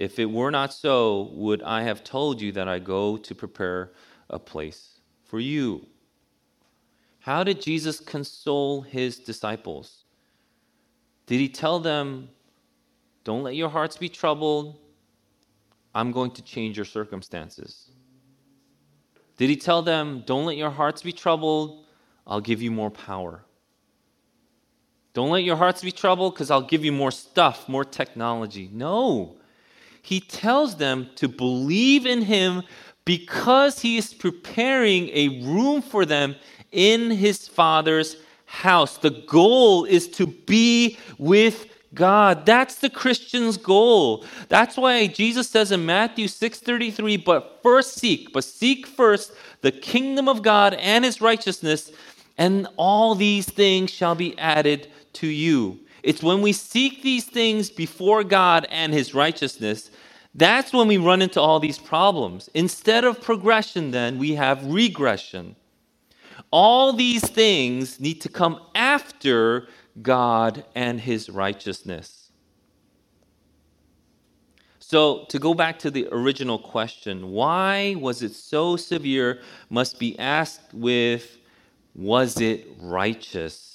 If 0.00 0.18
it 0.18 0.30
were 0.30 0.50
not 0.50 0.72
so, 0.72 1.28
would 1.34 1.62
I 1.62 1.82
have 1.82 2.02
told 2.02 2.40
you 2.40 2.52
that 2.52 2.66
I 2.66 2.78
go 2.78 3.18
to 3.18 3.34
prepare 3.34 3.92
a 4.30 4.38
place 4.38 4.94
for 5.24 5.38
you? 5.38 5.86
How 7.18 7.44
did 7.44 7.60
Jesus 7.60 8.00
console 8.00 8.80
his 8.80 9.18
disciples? 9.18 10.04
Did 11.26 11.38
he 11.38 11.50
tell 11.50 11.80
them, 11.80 12.30
Don't 13.24 13.42
let 13.42 13.56
your 13.56 13.68
hearts 13.68 13.98
be 13.98 14.08
troubled? 14.08 14.78
I'm 15.94 16.12
going 16.12 16.30
to 16.30 16.42
change 16.42 16.78
your 16.78 16.86
circumstances. 16.86 17.90
Did 19.36 19.50
he 19.50 19.56
tell 19.56 19.82
them, 19.82 20.22
Don't 20.24 20.46
let 20.46 20.56
your 20.56 20.70
hearts 20.70 21.02
be 21.02 21.12
troubled? 21.12 21.84
I'll 22.26 22.40
give 22.40 22.62
you 22.62 22.70
more 22.70 22.90
power. 22.90 23.44
Don't 25.12 25.28
let 25.28 25.44
your 25.44 25.56
hearts 25.56 25.82
be 25.82 25.92
troubled 25.92 26.32
because 26.32 26.50
I'll 26.50 26.62
give 26.62 26.86
you 26.86 26.92
more 26.92 27.10
stuff, 27.10 27.68
more 27.68 27.84
technology. 27.84 28.70
No. 28.72 29.36
He 30.02 30.20
tells 30.20 30.76
them 30.76 31.10
to 31.16 31.28
believe 31.28 32.06
in 32.06 32.22
him 32.22 32.62
because 33.04 33.80
he 33.80 33.96
is 33.96 34.14
preparing 34.14 35.08
a 35.10 35.42
room 35.44 35.82
for 35.82 36.04
them 36.04 36.36
in 36.72 37.10
his 37.10 37.48
Father's 37.48 38.16
house. 38.46 38.98
The 38.98 39.10
goal 39.10 39.84
is 39.84 40.08
to 40.08 40.26
be 40.26 40.98
with 41.18 41.66
God. 41.94 42.46
That's 42.46 42.76
the 42.76 42.90
Christian's 42.90 43.56
goal. 43.56 44.24
That's 44.48 44.76
why 44.76 45.06
Jesus 45.06 45.48
says 45.48 45.72
in 45.72 45.84
Matthew 45.86 46.28
6:33, 46.28 47.16
"But 47.16 47.60
first 47.62 47.94
seek, 47.94 48.32
but 48.32 48.44
seek 48.44 48.86
first 48.86 49.32
the 49.60 49.72
kingdom 49.72 50.28
of 50.28 50.42
God 50.42 50.74
and 50.74 51.04
his 51.04 51.20
righteousness, 51.20 51.90
and 52.38 52.68
all 52.76 53.14
these 53.14 53.46
things 53.46 53.90
shall 53.90 54.14
be 54.14 54.38
added 54.38 54.88
to 55.14 55.26
you." 55.26 55.80
It's 56.02 56.22
when 56.22 56.42
we 56.42 56.52
seek 56.52 57.02
these 57.02 57.24
things 57.24 57.70
before 57.70 58.24
God 58.24 58.66
and 58.70 58.92
his 58.92 59.14
righteousness 59.14 59.90
that's 60.34 60.72
when 60.72 60.86
we 60.86 60.96
run 60.96 61.22
into 61.22 61.40
all 61.40 61.58
these 61.58 61.78
problems. 61.78 62.48
Instead 62.54 63.04
of 63.04 63.20
progression, 63.20 63.90
then, 63.90 64.18
we 64.18 64.34
have 64.34 64.64
regression. 64.64 65.56
All 66.52 66.92
these 66.92 67.28
things 67.28 67.98
need 67.98 68.20
to 68.22 68.28
come 68.28 68.60
after 68.74 69.68
God 70.02 70.64
and 70.74 71.00
his 71.00 71.28
righteousness. 71.28 72.30
So, 74.78 75.24
to 75.28 75.38
go 75.38 75.54
back 75.54 75.78
to 75.80 75.90
the 75.90 76.08
original 76.10 76.58
question, 76.58 77.30
why 77.30 77.94
was 77.98 78.22
it 78.22 78.34
so 78.34 78.76
severe, 78.76 79.40
must 79.68 79.98
be 79.98 80.18
asked 80.18 80.74
with 80.74 81.38
was 81.94 82.40
it 82.40 82.68
righteous? 82.78 83.69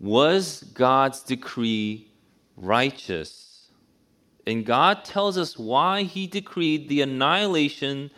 Was 0.00 0.62
God's 0.74 1.22
decree 1.22 2.10
righteous? 2.56 3.70
And 4.46 4.64
God 4.64 5.04
tells 5.04 5.36
us 5.36 5.58
why 5.58 6.04
he 6.04 6.26
decreed 6.26 6.88
the 6.88 7.02
annihilation 7.02 8.10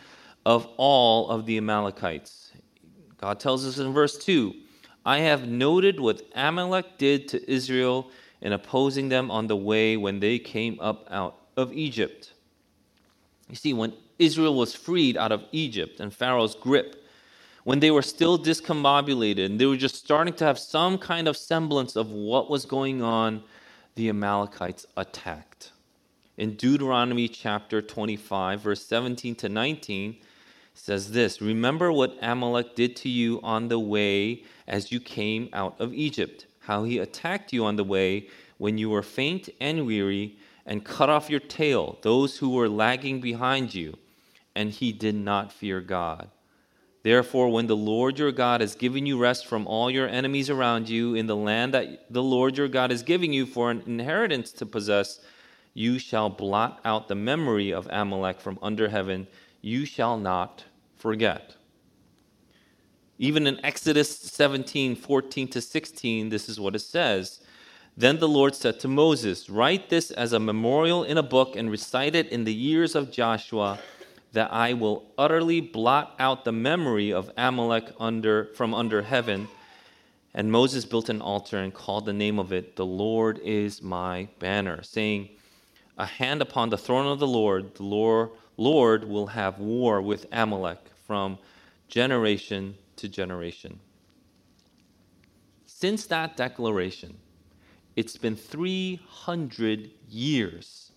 of 0.45 0.67
all 0.77 1.29
of 1.29 1.45
the 1.45 1.57
Amalekites. 1.57 2.51
God 3.17 3.39
tells 3.39 3.65
us 3.65 3.77
in 3.77 3.93
verse 3.93 4.17
2 4.17 4.53
I 5.05 5.19
have 5.19 5.47
noted 5.47 5.99
what 5.99 6.21
Amalek 6.35 6.97
did 6.97 7.27
to 7.29 7.51
Israel 7.51 8.11
in 8.41 8.53
opposing 8.53 9.09
them 9.09 9.31
on 9.31 9.47
the 9.47 9.55
way 9.55 9.97
when 9.97 10.19
they 10.19 10.39
came 10.39 10.79
up 10.79 11.07
out 11.11 11.37
of 11.57 11.73
Egypt. 11.73 12.33
You 13.49 13.55
see, 13.55 13.73
when 13.73 13.93
Israel 14.19 14.55
was 14.55 14.75
freed 14.75 15.17
out 15.17 15.31
of 15.31 15.43
Egypt 15.51 15.99
and 15.99 16.13
Pharaoh's 16.13 16.55
grip, 16.55 17.00
when 17.63 17.79
they 17.79 17.91
were 17.91 18.01
still 18.01 18.37
discombobulated 18.37 19.45
and 19.45 19.59
they 19.59 19.65
were 19.65 19.77
just 19.77 19.95
starting 19.95 20.33
to 20.33 20.45
have 20.45 20.57
some 20.57 20.97
kind 20.97 21.27
of 21.27 21.37
semblance 21.37 21.95
of 21.95 22.11
what 22.11 22.49
was 22.49 22.65
going 22.65 23.01
on, 23.01 23.43
the 23.95 24.09
Amalekites 24.09 24.85
attacked 24.97 25.71
in 26.41 26.55
Deuteronomy 26.55 27.27
chapter 27.27 27.83
25, 27.83 28.61
verse 28.61 28.83
17 28.85 29.35
to 29.35 29.47
19, 29.47 30.17
says 30.73 31.11
this 31.11 31.39
Remember 31.39 31.91
what 31.91 32.17
Amalek 32.19 32.75
did 32.75 32.95
to 32.97 33.09
you 33.09 33.39
on 33.43 33.67
the 33.67 33.79
way 33.79 34.43
as 34.67 34.91
you 34.91 34.99
came 34.99 35.49
out 35.53 35.79
of 35.79 35.93
Egypt, 35.93 36.47
how 36.61 36.83
he 36.83 36.97
attacked 36.97 37.53
you 37.53 37.63
on 37.63 37.75
the 37.75 37.83
way 37.83 38.27
when 38.57 38.79
you 38.79 38.89
were 38.89 39.03
faint 39.03 39.49
and 39.59 39.85
weary, 39.85 40.35
and 40.65 40.83
cut 40.83 41.09
off 41.09 41.29
your 41.29 41.39
tail, 41.39 41.99
those 42.01 42.37
who 42.37 42.49
were 42.49 42.69
lagging 42.69 43.21
behind 43.21 43.75
you, 43.75 43.95
and 44.55 44.71
he 44.71 44.91
did 44.91 45.15
not 45.15 45.51
fear 45.51 45.79
God. 45.79 46.27
Therefore, 47.03 47.49
when 47.49 47.67
the 47.67 47.75
Lord 47.75 48.19
your 48.19 48.31
God 48.31 48.61
has 48.61 48.75
given 48.75 49.05
you 49.05 49.17
rest 49.17 49.47
from 49.47 49.65
all 49.65 49.89
your 49.89 50.07
enemies 50.07 50.49
around 50.49 50.87
you 50.87 51.15
in 51.15 51.25
the 51.25 51.35
land 51.35 51.73
that 51.73 52.11
the 52.11 52.21
Lord 52.21 52.57
your 52.57 52.67
God 52.67 52.91
is 52.91 53.01
giving 53.01 53.33
you 53.33 53.45
for 53.45 53.71
an 53.71 53.81
inheritance 53.87 54.51
to 54.53 54.65
possess, 54.65 55.19
you 55.73 55.97
shall 55.97 56.29
blot 56.29 56.79
out 56.85 57.07
the 57.07 57.15
memory 57.15 57.71
of 57.71 57.87
Amalek 57.89 58.39
from 58.39 58.59
under 58.61 58.89
heaven. 58.89 59.27
You 59.61 59.85
shall 59.85 60.17
not 60.17 60.65
forget. 60.95 61.55
Even 63.17 63.47
in 63.47 63.63
Exodus 63.63 64.15
17 64.17 64.95
14 64.95 65.47
to 65.49 65.61
16, 65.61 66.29
this 66.29 66.49
is 66.49 66.59
what 66.59 66.75
it 66.75 66.79
says. 66.79 67.39
Then 67.95 68.19
the 68.19 68.27
Lord 68.27 68.55
said 68.55 68.79
to 68.79 68.87
Moses, 68.87 69.49
Write 69.49 69.89
this 69.89 70.11
as 70.11 70.33
a 70.33 70.39
memorial 70.39 71.03
in 71.03 71.17
a 71.17 71.23
book 71.23 71.55
and 71.55 71.69
recite 71.69 72.15
it 72.15 72.29
in 72.29 72.45
the 72.45 72.53
years 72.53 72.95
of 72.95 73.11
Joshua, 73.11 73.79
that 74.33 74.51
I 74.53 74.73
will 74.73 75.11
utterly 75.17 75.61
blot 75.61 76.15
out 76.19 76.45
the 76.45 76.51
memory 76.51 77.11
of 77.11 77.31
Amalek 77.37 77.93
under, 77.99 78.45
from 78.55 78.73
under 78.73 79.01
heaven. 79.01 79.47
And 80.33 80.51
Moses 80.51 80.85
built 80.85 81.09
an 81.09 81.21
altar 81.21 81.57
and 81.57 81.73
called 81.73 82.05
the 82.05 82.13
name 82.13 82.39
of 82.39 82.53
it, 82.53 82.75
The 82.75 82.85
Lord 82.85 83.39
is 83.43 83.81
my 83.81 84.29
banner, 84.39 84.81
saying, 84.83 85.29
a 85.97 86.05
hand 86.05 86.41
upon 86.41 86.69
the 86.69 86.77
throne 86.77 87.05
of 87.05 87.19
the 87.19 87.27
Lord, 87.27 87.75
the 87.75 87.83
Lord, 87.83 88.29
Lord 88.57 89.03
will 89.03 89.27
have 89.27 89.59
war 89.59 90.01
with 90.01 90.25
Amalek 90.31 90.79
from 91.05 91.37
generation 91.87 92.75
to 92.95 93.09
generation. 93.09 93.79
Since 95.65 96.05
that 96.07 96.37
declaration, 96.37 97.17
it's 97.95 98.17
been 98.17 98.35
300 98.35 99.91
years. 100.09 100.90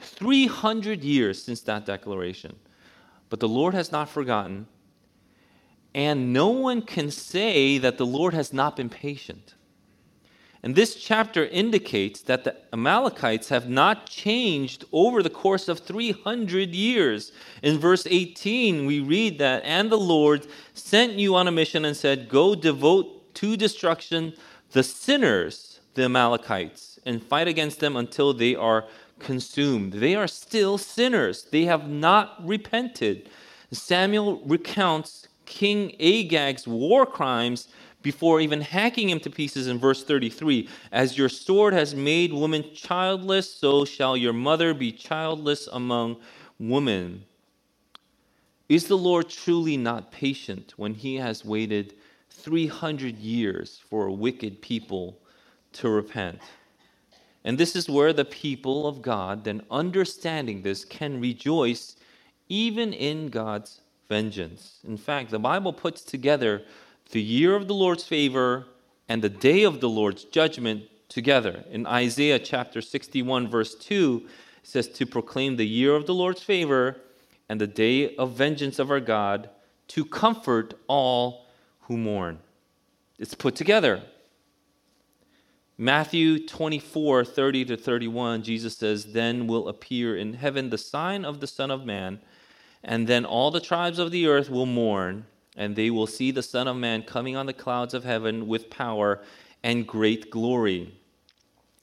300 0.00 1.02
years 1.02 1.42
since 1.42 1.60
that 1.62 1.86
declaration. 1.86 2.56
But 3.28 3.40
the 3.40 3.48
Lord 3.48 3.74
has 3.74 3.90
not 3.90 4.08
forgotten, 4.08 4.66
and 5.94 6.32
no 6.32 6.48
one 6.48 6.82
can 6.82 7.10
say 7.10 7.78
that 7.78 7.98
the 7.98 8.06
Lord 8.06 8.34
has 8.34 8.52
not 8.52 8.76
been 8.76 8.88
patient. 8.88 9.54
And 10.62 10.74
this 10.74 10.96
chapter 10.96 11.46
indicates 11.46 12.22
that 12.22 12.44
the 12.44 12.56
Amalekites 12.72 13.50
have 13.50 13.68
not 13.68 14.06
changed 14.06 14.84
over 14.90 15.22
the 15.22 15.30
course 15.30 15.68
of 15.68 15.78
300 15.78 16.74
years. 16.74 17.30
In 17.62 17.78
verse 17.78 18.04
18, 18.04 18.84
we 18.84 18.98
read 18.98 19.38
that, 19.38 19.62
And 19.64 19.90
the 19.90 19.96
Lord 19.98 20.46
sent 20.74 21.12
you 21.12 21.36
on 21.36 21.46
a 21.46 21.52
mission 21.52 21.84
and 21.84 21.96
said, 21.96 22.28
Go 22.28 22.54
devote 22.54 23.34
to 23.36 23.56
destruction 23.56 24.34
the 24.72 24.82
sinners, 24.82 25.80
the 25.94 26.04
Amalekites, 26.04 26.98
and 27.06 27.22
fight 27.22 27.48
against 27.48 27.78
them 27.78 27.96
until 27.96 28.34
they 28.34 28.56
are 28.56 28.86
consumed. 29.18 29.94
They 29.94 30.14
are 30.14 30.28
still 30.28 30.78
sinners, 30.78 31.44
they 31.50 31.64
have 31.64 31.88
not 31.88 32.36
repented. 32.46 33.30
Samuel 33.72 34.40
recounts 34.46 35.28
King 35.44 35.92
Agag's 36.00 36.66
war 36.66 37.06
crimes 37.06 37.68
before 38.02 38.40
even 38.40 38.60
hacking 38.60 39.08
him 39.08 39.18
to 39.20 39.30
pieces 39.30 39.66
in 39.66 39.78
verse 39.78 40.04
33 40.04 40.68
As 40.92 41.18
your 41.18 41.28
sword 41.28 41.72
has 41.72 41.94
made 41.94 42.32
woman 42.32 42.64
childless, 42.74 43.52
so 43.52 43.84
shall 43.84 44.16
your 44.16 44.32
mother 44.32 44.74
be 44.74 44.92
childless 44.92 45.66
among 45.66 46.18
women. 46.58 47.24
Is 48.68 48.86
the 48.86 48.96
Lord 48.96 49.28
truly 49.28 49.76
not 49.76 50.12
patient 50.12 50.74
when 50.76 50.94
he 50.94 51.16
has 51.16 51.44
waited 51.44 51.94
300 52.30 53.16
years 53.18 53.80
for 53.88 54.06
a 54.06 54.12
wicked 54.12 54.60
people 54.60 55.18
to 55.72 55.88
repent? 55.88 56.40
And 57.46 57.56
this 57.56 57.76
is 57.76 57.88
where 57.88 58.12
the 58.12 58.24
people 58.24 58.88
of 58.88 59.00
God, 59.00 59.44
then 59.44 59.62
understanding 59.70 60.62
this, 60.62 60.84
can 60.84 61.20
rejoice 61.20 61.94
even 62.48 62.92
in 62.92 63.28
God's 63.28 63.82
vengeance. 64.08 64.80
In 64.84 64.96
fact, 64.96 65.30
the 65.30 65.38
Bible 65.38 65.72
puts 65.72 66.02
together 66.02 66.62
the 67.12 67.22
year 67.22 67.54
of 67.54 67.68
the 67.68 67.74
Lord's 67.74 68.02
favor 68.02 68.66
and 69.08 69.22
the 69.22 69.28
day 69.28 69.62
of 69.62 69.80
the 69.80 69.88
Lord's 69.88 70.24
judgment 70.24 70.86
together. 71.08 71.64
In 71.70 71.86
Isaiah 71.86 72.40
chapter 72.40 72.80
61, 72.80 73.48
verse 73.48 73.76
2, 73.76 74.24
it 74.26 74.68
says, 74.68 74.88
To 74.88 75.06
proclaim 75.06 75.54
the 75.54 75.68
year 75.68 75.94
of 75.94 76.06
the 76.06 76.14
Lord's 76.14 76.42
favor 76.42 76.96
and 77.48 77.60
the 77.60 77.68
day 77.68 78.16
of 78.16 78.32
vengeance 78.32 78.80
of 78.80 78.90
our 78.90 78.98
God, 78.98 79.50
to 79.86 80.04
comfort 80.04 80.74
all 80.88 81.46
who 81.82 81.96
mourn. 81.96 82.40
It's 83.20 83.34
put 83.34 83.54
together. 83.54 84.02
Matthew 85.78 86.38
24, 86.46 87.22
30 87.26 87.66
to 87.66 87.76
31, 87.76 88.42
Jesus 88.42 88.78
says, 88.78 89.12
Then 89.12 89.46
will 89.46 89.68
appear 89.68 90.16
in 90.16 90.32
heaven 90.32 90.70
the 90.70 90.78
sign 90.78 91.22
of 91.22 91.40
the 91.40 91.46
Son 91.46 91.70
of 91.70 91.84
Man, 91.84 92.18
and 92.82 93.06
then 93.06 93.26
all 93.26 93.50
the 93.50 93.60
tribes 93.60 93.98
of 93.98 94.10
the 94.10 94.26
earth 94.26 94.48
will 94.48 94.64
mourn, 94.64 95.26
and 95.54 95.76
they 95.76 95.90
will 95.90 96.06
see 96.06 96.30
the 96.30 96.42
Son 96.42 96.66
of 96.66 96.76
Man 96.76 97.02
coming 97.02 97.36
on 97.36 97.44
the 97.44 97.52
clouds 97.52 97.92
of 97.92 98.04
heaven 98.04 98.46
with 98.48 98.70
power 98.70 99.20
and 99.62 99.86
great 99.86 100.30
glory. 100.30 100.98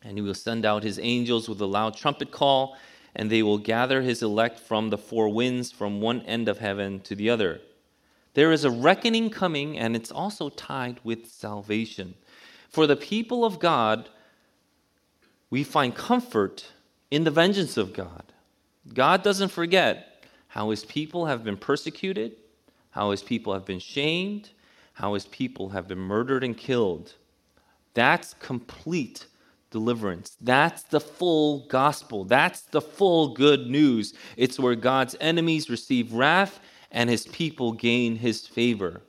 And 0.02 0.18
he 0.18 0.24
will 0.24 0.34
send 0.34 0.66
out 0.66 0.82
his 0.82 0.98
angels 1.00 1.48
with 1.48 1.62
a 1.62 1.68
loud 1.68 1.96
trumpet 1.96 2.32
call, 2.32 2.76
and 3.16 3.30
they 3.30 3.44
will 3.44 3.60
gather 3.60 4.02
his 4.02 4.24
elect 4.24 4.60
from 4.60 4.90
the 4.90 4.98
four 4.98 5.30
winds, 5.30 5.72
from 5.72 6.02
one 6.02 6.22
end 6.22 6.50
of 6.50 6.58
heaven 6.58 7.00
to 7.02 7.16
the 7.16 7.30
other. 7.30 7.62
There 8.34 8.52
is 8.52 8.64
a 8.64 8.72
reckoning 8.72 9.30
coming, 9.30 9.78
and 9.78 9.96
it's 9.96 10.12
also 10.12 10.50
tied 10.50 11.00
with 11.04 11.28
salvation. 11.28 12.16
For 12.74 12.88
the 12.88 12.96
people 12.96 13.46
of 13.46 13.60
God, 13.60 14.10
we 15.52 15.64
find 15.64 15.94
comfort 15.94 16.72
in 17.12 17.24
the 17.24 17.30
vengeance 17.30 17.78
of 17.78 17.94
God. 17.94 18.24
God 18.92 19.22
doesn't 19.22 19.50
forget 19.50 20.26
how 20.48 20.72
his 20.72 20.84
people 20.84 21.28
have 21.28 21.44
been 21.44 21.56
persecuted, 21.56 22.36
how 22.90 23.12
his 23.12 23.22
people 23.22 23.54
have 23.54 23.64
been 23.64 23.78
shamed, 23.78 24.50
how 24.94 25.14
his 25.14 25.28
people 25.28 25.70
have 25.70 25.88
been 25.88 26.00
murdered 26.00 26.44
and 26.44 26.58
killed. 26.58 27.14
That's 27.94 28.34
complete 28.40 29.28
deliverance. 29.70 30.36
That's 30.42 30.82
the 30.82 31.00
full 31.00 31.68
gospel. 31.68 32.24
That's 32.24 32.62
the 32.62 32.82
full 32.82 33.36
good 33.36 33.68
news. 33.68 34.16
It's 34.36 34.60
where 34.60 34.74
God's 34.74 35.16
enemies 35.22 35.70
receive 35.70 36.12
wrath 36.12 36.60
and 36.92 37.08
his 37.08 37.28
people 37.28 37.74
gain 37.74 38.16
his 38.16 38.48
favor. 38.48 39.04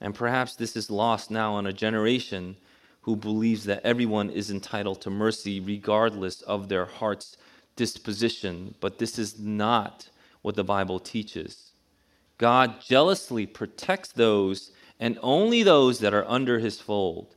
And 0.00 0.12
perhaps 0.12 0.56
this 0.56 0.74
is 0.74 0.90
lost 0.90 1.30
now 1.30 1.54
on 1.54 1.68
a 1.68 1.72
generation 1.72 2.56
who 3.02 3.16
believes 3.16 3.64
that 3.64 3.84
everyone 3.84 4.30
is 4.30 4.50
entitled 4.50 5.00
to 5.00 5.10
mercy 5.10 5.60
regardless 5.60 6.42
of 6.42 6.68
their 6.68 6.84
heart's 6.84 7.36
disposition. 7.76 8.74
But 8.80 8.98
this 8.98 9.18
is 9.18 9.38
not 9.38 10.08
what 10.42 10.56
the 10.56 10.64
Bible 10.64 11.00
teaches. 11.00 11.72
God 12.38 12.80
jealously 12.80 13.46
protects 13.46 14.12
those 14.12 14.72
and 14.98 15.18
only 15.22 15.62
those 15.62 15.98
that 16.00 16.14
are 16.14 16.28
under 16.28 16.58
his 16.58 16.80
fold 16.80 17.36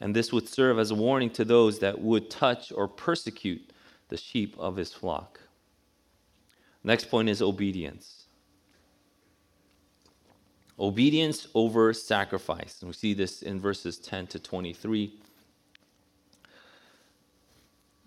and 0.00 0.14
this 0.14 0.32
would 0.32 0.46
serve 0.46 0.78
as 0.78 0.90
a 0.90 0.94
warning 0.94 1.30
to 1.30 1.46
those 1.46 1.78
that 1.78 1.98
would 1.98 2.30
touch 2.30 2.70
or 2.70 2.86
persecute 2.88 3.72
the 4.08 4.18
sheep 4.18 4.54
of 4.58 4.76
his 4.76 4.92
flock. 4.92 5.40
Next 6.82 7.08
point 7.08 7.30
is 7.30 7.40
obedience. 7.40 8.23
Obedience 10.78 11.46
over 11.54 11.92
sacrifice. 11.92 12.78
And 12.80 12.88
we 12.88 12.94
see 12.94 13.14
this 13.14 13.42
in 13.42 13.60
verses 13.60 13.98
10 13.98 14.26
to 14.28 14.38
23. 14.38 15.12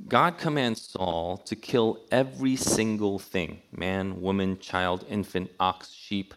God 0.08 0.38
commands 0.38 0.82
Saul 0.82 1.38
to 1.38 1.56
kill 1.56 2.02
every 2.12 2.56
single 2.56 3.20
thing 3.20 3.62
man, 3.72 4.22
woman, 4.22 4.60
child, 4.60 5.06
infant, 5.10 5.52
ox, 5.60 5.92
sheep, 5.92 6.34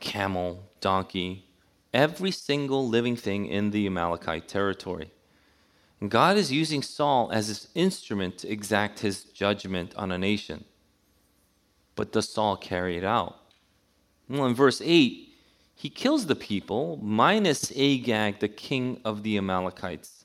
camel, 0.00 0.62
donkey, 0.80 1.44
every 1.92 2.30
single 2.30 2.88
living 2.88 3.16
thing 3.16 3.46
in 3.46 3.70
the 3.70 3.86
Amalekite 3.86 4.48
territory. 4.48 5.10
And 6.00 6.10
God 6.10 6.36
is 6.36 6.50
using 6.50 6.82
Saul 6.82 7.30
as 7.32 7.48
his 7.48 7.68
instrument 7.74 8.38
to 8.38 8.50
exact 8.50 9.00
his 9.00 9.24
judgment 9.24 9.94
on 9.96 10.10
a 10.10 10.18
nation. 10.18 10.64
But 11.94 12.12
does 12.12 12.28
Saul 12.28 12.56
carry 12.56 12.96
it 12.96 13.04
out? 13.04 13.36
Well, 14.28 14.46
in 14.46 14.54
verse 14.54 14.82
8, 14.84 15.33
he 15.74 15.88
kills 15.88 16.26
the 16.26 16.36
people 16.36 16.98
minus 17.02 17.70
Agag, 17.72 18.40
the 18.40 18.48
king 18.48 19.00
of 19.04 19.22
the 19.22 19.36
Amalekites. 19.36 20.24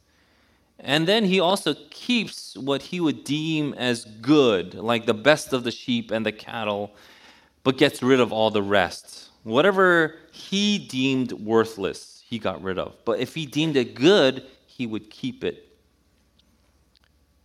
And 0.80 1.08
then 1.08 1.26
he 1.26 1.40
also 1.40 1.76
keeps 1.90 2.56
what 2.56 2.82
he 2.84 3.00
would 3.00 3.24
deem 3.24 3.74
as 3.74 4.06
good, 4.06 4.74
like 4.76 5.06
the 5.06 5.14
best 5.14 5.52
of 5.52 5.64
the 5.64 5.72
sheep 5.72 6.12
and 6.12 6.26
the 6.26 6.32
cattle, 6.32 6.92
but 7.64 7.78
gets 7.78 8.02
rid 8.02 8.20
of 8.20 8.32
all 8.32 8.50
the 8.50 8.64
rest. 8.64 9.30
Whatever 9.44 10.16
he 10.32 10.78
deemed 10.78 11.34
worthless, 11.34 12.24
he 12.26 12.40
got 12.40 12.62
rid 12.62 12.80
of. 12.80 12.96
But 13.04 13.20
if 13.20 13.36
he 13.36 13.46
deemed 13.46 13.76
it 13.76 13.96
good, 13.96 14.46
he 14.66 14.88
would 14.88 15.10
keep 15.10 15.44
it. 15.44 15.66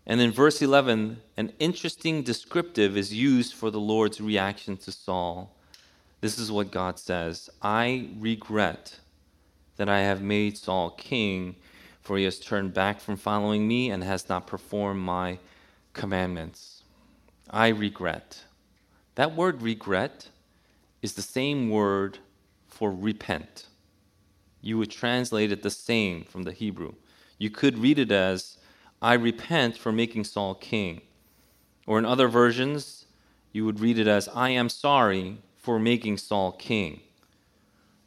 And 0.06 0.20
in 0.20 0.30
verse 0.30 0.60
11, 0.60 1.20
an 1.36 1.52
interesting 1.58 2.22
descriptive 2.22 2.96
is 2.96 3.12
used 3.12 3.54
for 3.54 3.70
the 3.70 3.80
Lord's 3.80 4.20
reaction 4.20 4.76
to 4.78 4.92
Saul. 4.92 5.53
This 6.24 6.38
is 6.38 6.50
what 6.50 6.70
God 6.70 6.98
says 6.98 7.50
I 7.60 8.08
regret 8.18 8.98
that 9.76 9.90
I 9.90 10.00
have 10.00 10.22
made 10.22 10.56
Saul 10.56 10.88
king, 10.92 11.54
for 12.00 12.16
he 12.16 12.24
has 12.24 12.40
turned 12.40 12.72
back 12.72 12.98
from 12.98 13.18
following 13.18 13.68
me 13.68 13.90
and 13.90 14.02
has 14.02 14.26
not 14.26 14.46
performed 14.46 15.02
my 15.02 15.38
commandments. 15.92 16.82
I 17.50 17.68
regret. 17.68 18.42
That 19.16 19.36
word 19.36 19.60
regret 19.60 20.30
is 21.02 21.12
the 21.12 21.20
same 21.20 21.68
word 21.68 22.20
for 22.68 22.90
repent. 22.90 23.66
You 24.62 24.78
would 24.78 24.90
translate 24.90 25.52
it 25.52 25.62
the 25.62 25.68
same 25.68 26.24
from 26.24 26.44
the 26.44 26.52
Hebrew. 26.52 26.94
You 27.36 27.50
could 27.50 27.78
read 27.78 27.98
it 27.98 28.10
as, 28.10 28.56
I 29.02 29.12
repent 29.12 29.76
for 29.76 29.92
making 29.92 30.24
Saul 30.24 30.54
king. 30.54 31.02
Or 31.86 31.98
in 31.98 32.06
other 32.06 32.28
versions, 32.28 33.04
you 33.52 33.66
would 33.66 33.80
read 33.80 33.98
it 33.98 34.06
as, 34.06 34.26
I 34.28 34.48
am 34.48 34.70
sorry 34.70 35.36
for 35.64 35.78
making 35.78 36.18
Saul 36.18 36.52
king. 36.52 37.00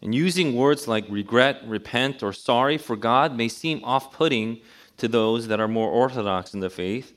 And 0.04 0.14
using 0.14 0.56
words 0.56 0.88
like 0.88 1.06
regret, 1.10 1.64
repent, 1.66 2.22
or 2.22 2.32
sorry 2.32 2.78
for 2.78 2.96
God 2.96 3.36
may 3.36 3.48
seem 3.48 3.84
off 3.84 4.14
putting 4.14 4.60
to 4.98 5.08
those 5.08 5.48
that 5.48 5.60
are 5.60 5.68
more 5.68 5.90
orthodox 5.90 6.54
in 6.54 6.60
the 6.60 6.70
faith, 6.70 7.16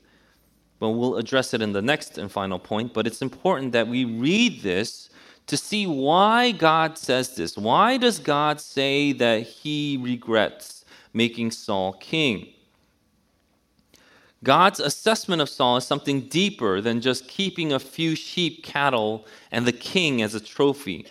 but 0.79 0.89
we'll 0.89 1.17
address 1.17 1.53
it 1.53 1.61
in 1.61 1.73
the 1.73 1.81
next 1.81 2.17
and 2.17 2.31
final 2.31 2.57
point. 2.57 2.91
But 2.91 3.05
it's 3.05 3.21
important 3.21 3.71
that 3.73 3.87
we 3.87 4.03
read 4.03 4.63
this 4.63 5.11
to 5.45 5.57
see 5.57 5.85
why 5.85 6.53
God 6.53 6.97
says 6.97 7.35
this. 7.35 7.55
Why 7.55 7.97
does 7.97 8.17
God 8.17 8.59
say 8.59 9.11
that 9.13 9.43
he 9.43 9.99
regrets 10.01 10.85
making 11.13 11.51
Saul 11.51 11.93
king? 11.93 12.51
God's 14.43 14.79
assessment 14.79 15.41
of 15.41 15.49
Saul 15.49 15.77
is 15.77 15.85
something 15.85 16.21
deeper 16.21 16.81
than 16.81 17.01
just 17.01 17.27
keeping 17.27 17.71
a 17.71 17.79
few 17.79 18.15
sheep, 18.15 18.63
cattle, 18.63 19.27
and 19.51 19.67
the 19.67 19.71
king 19.71 20.21
as 20.21 20.33
a 20.33 20.39
trophy. 20.39 21.05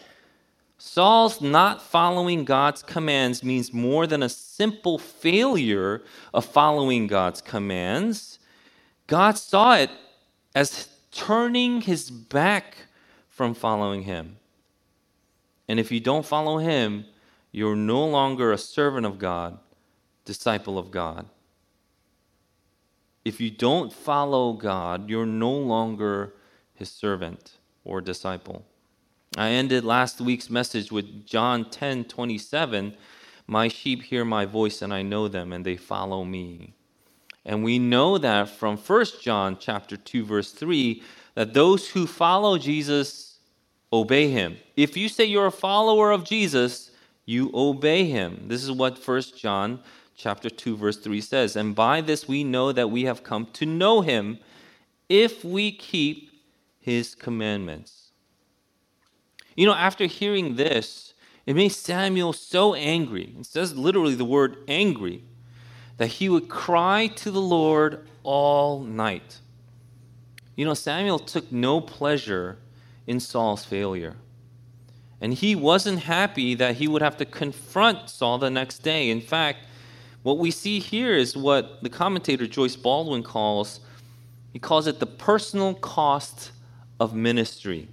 Saul's 0.78 1.40
not 1.40 1.82
following 1.82 2.44
God's 2.44 2.82
commands 2.82 3.44
means 3.44 3.72
more 3.72 4.06
than 4.06 4.22
a 4.22 4.28
simple 4.28 4.98
failure 4.98 6.02
of 6.34 6.44
following 6.44 7.06
God's 7.06 7.40
commands. 7.40 8.38
God 9.06 9.36
saw 9.36 9.76
it 9.76 9.90
as 10.54 10.88
turning 11.12 11.82
his 11.82 12.10
back 12.10 12.76
from 13.28 13.54
following 13.54 14.02
him. 14.02 14.36
And 15.68 15.78
if 15.78 15.92
you 15.92 16.00
don't 16.00 16.26
follow 16.26 16.58
him, 16.58 17.04
you're 17.52 17.76
no 17.76 18.04
longer 18.06 18.52
a 18.52 18.58
servant 18.58 19.06
of 19.06 19.18
God, 19.18 19.58
disciple 20.24 20.78
of 20.78 20.90
God. 20.90 21.26
If 23.24 23.40
you 23.40 23.50
don't 23.50 23.92
follow 23.92 24.54
God, 24.54 25.10
you're 25.10 25.26
no 25.26 25.52
longer 25.52 26.34
his 26.74 26.90
servant 26.90 27.58
or 27.84 28.00
disciple. 28.00 28.64
I 29.36 29.50
ended 29.50 29.84
last 29.84 30.20
week's 30.20 30.50
message 30.50 30.90
with 30.90 31.26
John 31.26 31.68
10 31.70 32.04
27. 32.04 32.94
My 33.46 33.68
sheep 33.68 34.02
hear 34.02 34.24
my 34.24 34.46
voice 34.46 34.80
and 34.80 34.92
I 34.92 35.02
know 35.02 35.28
them 35.28 35.52
and 35.52 35.64
they 35.64 35.76
follow 35.76 36.24
me. 36.24 36.74
And 37.44 37.62
we 37.62 37.78
know 37.78 38.18
that 38.18 38.48
from 38.48 38.76
1 38.76 39.06
John 39.20 39.56
chapter 39.58 39.96
2 39.96 40.24
verse 40.24 40.52
3 40.52 41.02
that 41.34 41.54
those 41.54 41.88
who 41.88 42.06
follow 42.06 42.58
Jesus 42.58 43.38
obey 43.92 44.30
him. 44.30 44.56
If 44.76 44.96
you 44.96 45.08
say 45.08 45.24
you're 45.24 45.46
a 45.46 45.52
follower 45.52 46.10
of 46.10 46.24
Jesus, 46.24 46.90
you 47.24 47.50
obey 47.54 48.04
him. 48.04 48.44
This 48.48 48.62
is 48.62 48.72
what 48.72 48.98
1 49.06 49.22
John 49.36 49.80
chapter 50.20 50.50
2 50.50 50.76
verse 50.76 50.98
3 50.98 51.20
says, 51.20 51.56
"And 51.56 51.74
by 51.74 52.00
this 52.00 52.28
we 52.28 52.44
know 52.44 52.72
that 52.72 52.90
we 52.90 53.04
have 53.04 53.22
come 53.22 53.46
to 53.54 53.64
know 53.64 54.02
him 54.02 54.38
if 55.08 55.42
we 55.44 55.72
keep 55.72 56.30
his 56.78 57.14
commandments." 57.14 58.12
You 59.56 59.66
know, 59.66 59.74
after 59.74 60.06
hearing 60.06 60.56
this, 60.56 61.14
it 61.46 61.56
made 61.56 61.70
Samuel 61.70 62.32
so 62.32 62.74
angry. 62.74 63.34
It 63.38 63.46
says 63.46 63.76
literally 63.76 64.14
the 64.14 64.24
word 64.24 64.62
angry 64.68 65.24
that 65.96 66.08
he 66.08 66.28
would 66.28 66.48
cry 66.48 67.08
to 67.08 67.30
the 67.30 67.40
Lord 67.40 68.06
all 68.22 68.80
night. 68.80 69.38
You 70.56 70.64
know, 70.64 70.74
Samuel 70.74 71.18
took 71.18 71.50
no 71.50 71.80
pleasure 71.80 72.58
in 73.06 73.20
Saul's 73.20 73.64
failure. 73.64 74.16
And 75.20 75.34
he 75.34 75.54
wasn't 75.54 76.00
happy 76.00 76.54
that 76.54 76.76
he 76.76 76.88
would 76.88 77.02
have 77.02 77.16
to 77.18 77.24
confront 77.24 78.08
Saul 78.08 78.38
the 78.38 78.50
next 78.50 78.78
day. 78.78 79.10
In 79.10 79.20
fact, 79.20 79.66
What 80.22 80.38
we 80.38 80.50
see 80.50 80.78
here 80.80 81.12
is 81.12 81.36
what 81.36 81.82
the 81.82 81.88
commentator 81.88 82.46
Joyce 82.46 82.76
Baldwin 82.76 83.22
calls 83.22 83.80
he 84.52 84.58
calls 84.58 84.86
it 84.86 84.98
the 84.98 85.06
personal 85.06 85.74
cost 85.74 86.52
of 86.98 87.14
ministry. 87.14 87.88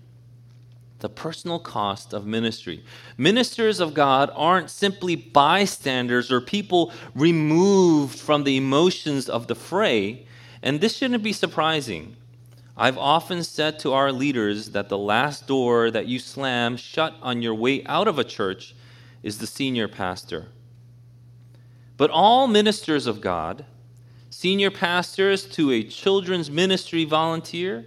The 0.99 1.09
personal 1.09 1.59
cost 1.59 2.13
of 2.13 2.25
ministry. 2.25 2.83
Ministers 3.17 3.79
of 3.79 3.93
God 3.93 4.31
aren't 4.35 4.71
simply 4.71 5.15
bystanders 5.15 6.31
or 6.31 6.41
people 6.41 6.91
removed 7.13 8.17
from 8.17 8.43
the 8.43 8.57
emotions 8.57 9.29
of 9.29 9.45
the 9.45 9.53
fray, 9.53 10.25
and 10.63 10.81
this 10.81 10.97
shouldn't 10.97 11.23
be 11.23 11.33
surprising. 11.33 12.15
I've 12.75 12.97
often 12.97 13.43
said 13.43 13.77
to 13.79 13.93
our 13.93 14.11
leaders 14.11 14.71
that 14.71 14.89
the 14.89 14.97
last 14.97 15.47
door 15.47 15.91
that 15.91 16.07
you 16.07 16.17
slam 16.17 16.77
shut 16.77 17.15
on 17.21 17.43
your 17.43 17.55
way 17.55 17.83
out 17.85 18.07
of 18.07 18.17
a 18.17 18.23
church 18.23 18.75
is 19.21 19.37
the 19.37 19.47
senior 19.47 19.87
pastor. 19.87 20.47
But 21.97 22.11
all 22.11 22.47
ministers 22.47 23.07
of 23.07 23.21
God, 23.21 23.65
senior 24.29 24.69
pastors 24.69 25.45
to 25.47 25.71
a 25.71 25.83
children's 25.83 26.49
ministry 26.49 27.05
volunteer, 27.05 27.85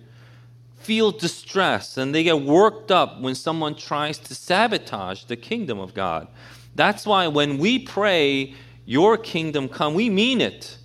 feel 0.81 1.13
distress 1.13 1.97
and 1.97 2.15
they 2.15 2.25
get 2.25 2.41
worked 2.41 2.91
up 2.91 3.21
when 3.21 3.35
someone 3.35 3.75
tries 3.75 4.19
to 4.19 4.35
sabotage 4.35 5.25
the 5.25 5.37
kingdom 5.37 5.79
of 5.79 5.95
God. 5.95 6.27
That's 6.75 7.07
why 7.07 7.29
when 7.29 7.59
we 7.59 7.79
pray, 7.79 8.55
Your 8.87 9.17
kingdom 9.17 9.69
come, 9.69 9.95
we 9.95 10.11
mean 10.11 10.41
it. 10.41 10.79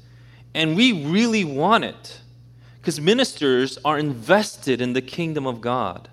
And 0.54 0.76
we 0.76 1.06
really 1.06 1.44
want 1.44 1.84
it. 1.84 2.22
Because 2.80 3.02
ministers 3.02 3.80
are 3.84 3.98
invested 3.98 4.80
in 4.80 4.94
the 4.94 5.02
kingdom 5.02 5.48
of 5.48 5.60
God. 5.60 6.08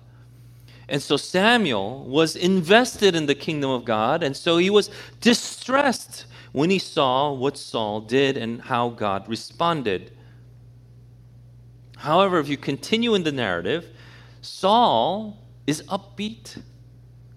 And 0.89 1.01
so 1.01 1.17
Samuel 1.17 2.03
was 2.05 2.35
invested 2.35 3.15
in 3.15 3.25
the 3.25 3.35
kingdom 3.35 3.69
of 3.69 3.85
God, 3.85 4.23
and 4.23 4.35
so 4.35 4.57
he 4.57 4.69
was 4.69 4.89
distressed 5.21 6.25
when 6.53 6.69
he 6.69 6.79
saw 6.79 7.33
what 7.33 7.57
Saul 7.57 7.99
did 7.99 8.37
and 8.37 8.61
how 8.61 8.89
God 8.89 9.27
responded. 9.27 10.11
However, 11.97 12.39
if 12.39 12.47
you 12.47 12.57
continue 12.57 13.15
in 13.15 13.23
the 13.23 13.31
narrative, 13.31 13.89
Saul 14.41 15.37
is 15.67 15.81
upbeat. 15.83 16.61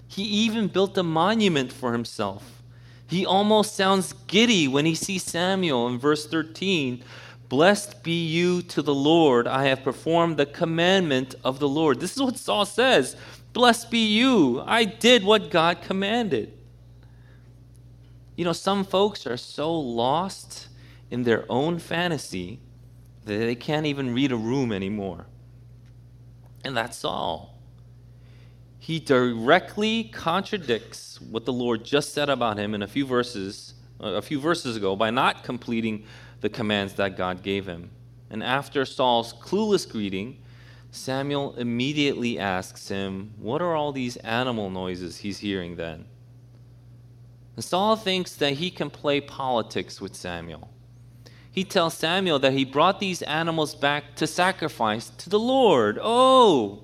He 0.07 0.23
even 0.23 0.69
built 0.69 0.97
a 0.99 1.03
monument 1.03 1.73
for 1.73 1.93
himself. 1.93 2.63
He 3.09 3.25
almost 3.25 3.75
sounds 3.75 4.13
giddy 4.27 4.69
when 4.69 4.85
he 4.85 4.95
sees 4.95 5.23
Samuel 5.23 5.87
in 5.89 5.99
verse 5.99 6.27
13. 6.27 7.03
Blessed 7.49 8.03
be 8.03 8.27
you 8.27 8.61
to 8.63 8.83
the 8.83 8.95
Lord. 8.95 9.47
I 9.47 9.67
have 9.67 9.85
performed 9.85 10.37
the 10.37 10.47
commandment 10.47 11.37
of 11.45 11.59
the 11.59 11.69
Lord. 11.69 12.01
This 12.01 12.17
is 12.17 12.23
what 12.23 12.37
Saul 12.37 12.67
says. 12.67 13.17
Blessed 13.53 13.91
be 13.91 14.05
you. 14.05 14.63
I 14.67 14.85
did 14.85 15.25
what 15.25 15.51
God 15.51 15.81
commanded. 15.81 16.53
You 18.37 18.45
know, 18.45 18.53
some 18.53 18.85
folks 18.85 19.27
are 19.27 19.37
so 19.37 19.75
lost 19.75 20.69
in 21.11 21.25
their 21.25 21.45
own 21.49 21.79
fantasy 21.79 22.61
that 23.25 23.39
they 23.39 23.55
can't 23.55 23.87
even 23.87 24.15
read 24.15 24.31
a 24.31 24.37
room 24.37 24.73
anymore. 24.73 25.27
And 26.65 26.77
that's 26.77 27.05
all. 27.05 27.59
He 28.79 29.01
directly 29.01 30.05
contradicts 30.05 31.21
what 31.21 31.45
the 31.45 31.53
Lord 31.53 31.85
just 31.85 32.13
said 32.13 32.29
about 32.29 32.59
him 32.59 32.75
in 32.75 32.83
a 32.83 32.87
few 32.87 33.07
verses 33.07 33.75
a 34.01 34.23
few 34.23 34.39
verses 34.39 34.77
ago 34.77 34.95
by 34.95 35.11
not 35.11 35.43
completing 35.43 36.05
the 36.41 36.49
commands 36.49 36.95
that 36.95 37.17
God 37.17 37.43
gave 37.43 37.67
him. 37.67 37.91
And 38.31 38.43
after 38.43 38.85
Saul's 38.85 39.33
clueless 39.33 39.91
greeting, 39.91 40.39
Samuel 40.91 41.55
immediately 41.57 42.39
asks 42.39 42.89
him, 42.89 43.33
What 43.39 43.63
are 43.63 43.75
all 43.75 43.93
these 43.93 44.17
animal 44.19 44.71
noises 44.71 45.19
he's 45.19 45.39
hearing 45.39 45.77
then? 45.77 46.05
And 47.57 47.65
Saul 47.65 47.97
thinks 47.97 48.37
that 48.37 48.55
he 48.55 48.71
can 48.71 48.91
play 48.91 49.21
politics 49.21 50.01
with 50.01 50.15
Samuel. 50.15 50.69
He 51.51 51.65
tells 51.65 51.95
Samuel 51.95 52.39
that 52.41 52.53
he 52.53 52.67
brought 52.67 53.01
these 53.01 53.23
animals 53.23 53.75
back 53.75 54.15
to 54.17 54.27
sacrifice 54.27 55.09
to 55.09 55.31
the 55.31 55.39
Lord. 55.39 55.99
Oh, 56.01 56.83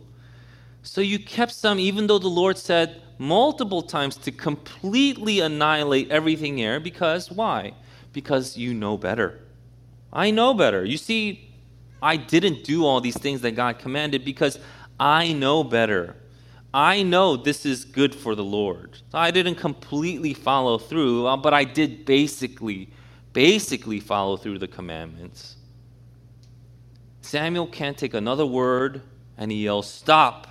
so 0.83 1.01
you 1.01 1.19
kept 1.19 1.53
some 1.53 1.79
even 1.79 2.07
though 2.07 2.19
the 2.19 2.29
Lord 2.29 2.57
said 2.57 3.03
multiple 3.19 3.83
times 3.83 4.17
to 4.17 4.33
completely 4.33 5.41
annihilate 5.41 6.11
everything 6.11 6.57
here 6.57 6.81
because 6.81 7.31
why? 7.31 7.75
Because 8.13 8.57
you 8.57 8.73
know 8.75 8.97
better. 8.97 9.41
I 10.13 10.31
know 10.31 10.55
better. 10.55 10.85
You 10.85 10.97
see, 10.97 11.55
I 12.01 12.17
didn't 12.17 12.65
do 12.65 12.85
all 12.85 13.01
these 13.01 13.17
things 13.17 13.43
that 13.43 13.53
God 13.53 13.79
commanded 13.79 14.25
because 14.25 14.59
I 14.99 15.33
know 15.33 15.63
better. 15.63 16.17
I 16.75 17.03
know 17.03 17.37
this 17.37 17.67
is 17.67 17.85
good 17.85 18.15
for 18.15 18.35
the 18.35 18.45
Lord. 18.45 18.99
I 19.13 19.31
didn't 19.31 19.57
completely 19.57 20.33
follow 20.33 20.79
through, 20.79 21.27
uh, 21.27 21.37
but 21.37 21.53
I 21.53 21.65
did 21.65 22.07
basically, 22.07 22.89
basically 23.33 24.01
follow 24.01 24.39
through 24.39 24.59
the 24.59 24.69
commandments. 24.69 25.57
Samuel 27.21 27.67
can't 27.67 27.99
take 27.99 28.15
another 28.15 28.47
word 28.47 29.03
and 29.37 29.53
he 29.53 29.65
yells, 29.65 29.89
Stop! 29.91 30.49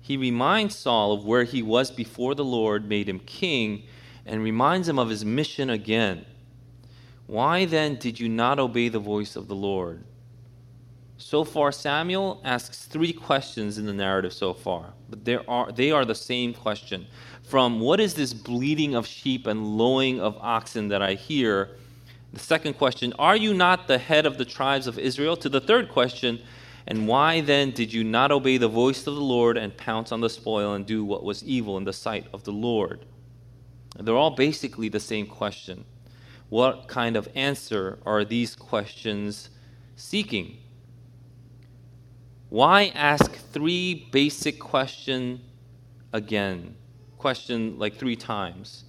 He 0.00 0.16
reminds 0.16 0.76
Saul 0.76 1.12
of 1.12 1.24
where 1.24 1.44
he 1.44 1.62
was 1.62 1.90
before 1.90 2.34
the 2.34 2.44
Lord 2.44 2.88
made 2.88 3.08
him 3.08 3.20
king 3.20 3.84
and 4.26 4.42
reminds 4.42 4.88
him 4.88 4.98
of 4.98 5.08
his 5.08 5.24
mission 5.24 5.70
again. 5.70 6.26
Why 7.26 7.64
then 7.64 7.96
did 7.96 8.20
you 8.20 8.28
not 8.28 8.58
obey 8.58 8.88
the 8.88 8.98
voice 8.98 9.36
of 9.36 9.48
the 9.48 9.54
Lord? 9.54 10.04
So 11.16 11.44
far, 11.44 11.70
Samuel 11.70 12.40
asks 12.44 12.84
three 12.86 13.12
questions 13.12 13.78
in 13.78 13.86
the 13.86 13.92
narrative 13.92 14.32
so 14.32 14.52
far, 14.52 14.94
but 15.08 15.24
there 15.24 15.48
are, 15.48 15.70
they 15.70 15.90
are 15.92 16.04
the 16.04 16.14
same 16.14 16.52
question. 16.52 17.06
From 17.44 17.78
what 17.78 18.00
is 18.00 18.14
this 18.14 18.32
bleating 18.32 18.94
of 18.94 19.06
sheep 19.06 19.46
and 19.46 19.78
lowing 19.78 20.20
of 20.20 20.36
oxen 20.40 20.88
that 20.88 21.02
I 21.02 21.14
hear? 21.14 21.76
The 22.32 22.40
second 22.40 22.74
question, 22.74 23.12
are 23.18 23.36
you 23.36 23.54
not 23.54 23.86
the 23.86 23.98
head 23.98 24.26
of 24.26 24.38
the 24.38 24.44
tribes 24.44 24.88
of 24.88 24.98
Israel? 24.98 25.36
To 25.36 25.48
the 25.48 25.60
third 25.60 25.88
question, 25.88 26.40
and 26.86 27.06
why 27.06 27.40
then 27.40 27.70
did 27.70 27.92
you 27.92 28.02
not 28.02 28.32
obey 28.32 28.56
the 28.56 28.68
voice 28.68 29.06
of 29.06 29.14
the 29.14 29.20
Lord 29.20 29.56
and 29.56 29.76
pounce 29.76 30.10
on 30.10 30.20
the 30.20 30.28
spoil 30.28 30.74
and 30.74 30.84
do 30.84 31.04
what 31.04 31.22
was 31.22 31.44
evil 31.44 31.78
in 31.78 31.84
the 31.84 31.92
sight 31.92 32.26
of 32.32 32.42
the 32.42 32.52
Lord? 32.52 33.06
They're 33.98 34.16
all 34.16 34.32
basically 34.32 34.88
the 34.88 35.00
same 35.00 35.26
question. 35.26 35.84
What 36.48 36.88
kind 36.88 37.16
of 37.16 37.28
answer 37.34 37.98
are 38.04 38.24
these 38.24 38.56
questions 38.56 39.50
seeking? 39.96 40.58
Why 42.54 42.92
ask 42.94 43.32
three 43.50 44.06
basic 44.12 44.60
question 44.60 45.40
again? 46.12 46.76
Question 47.18 47.80
like 47.80 47.96
three 47.96 48.14
times. 48.14 48.84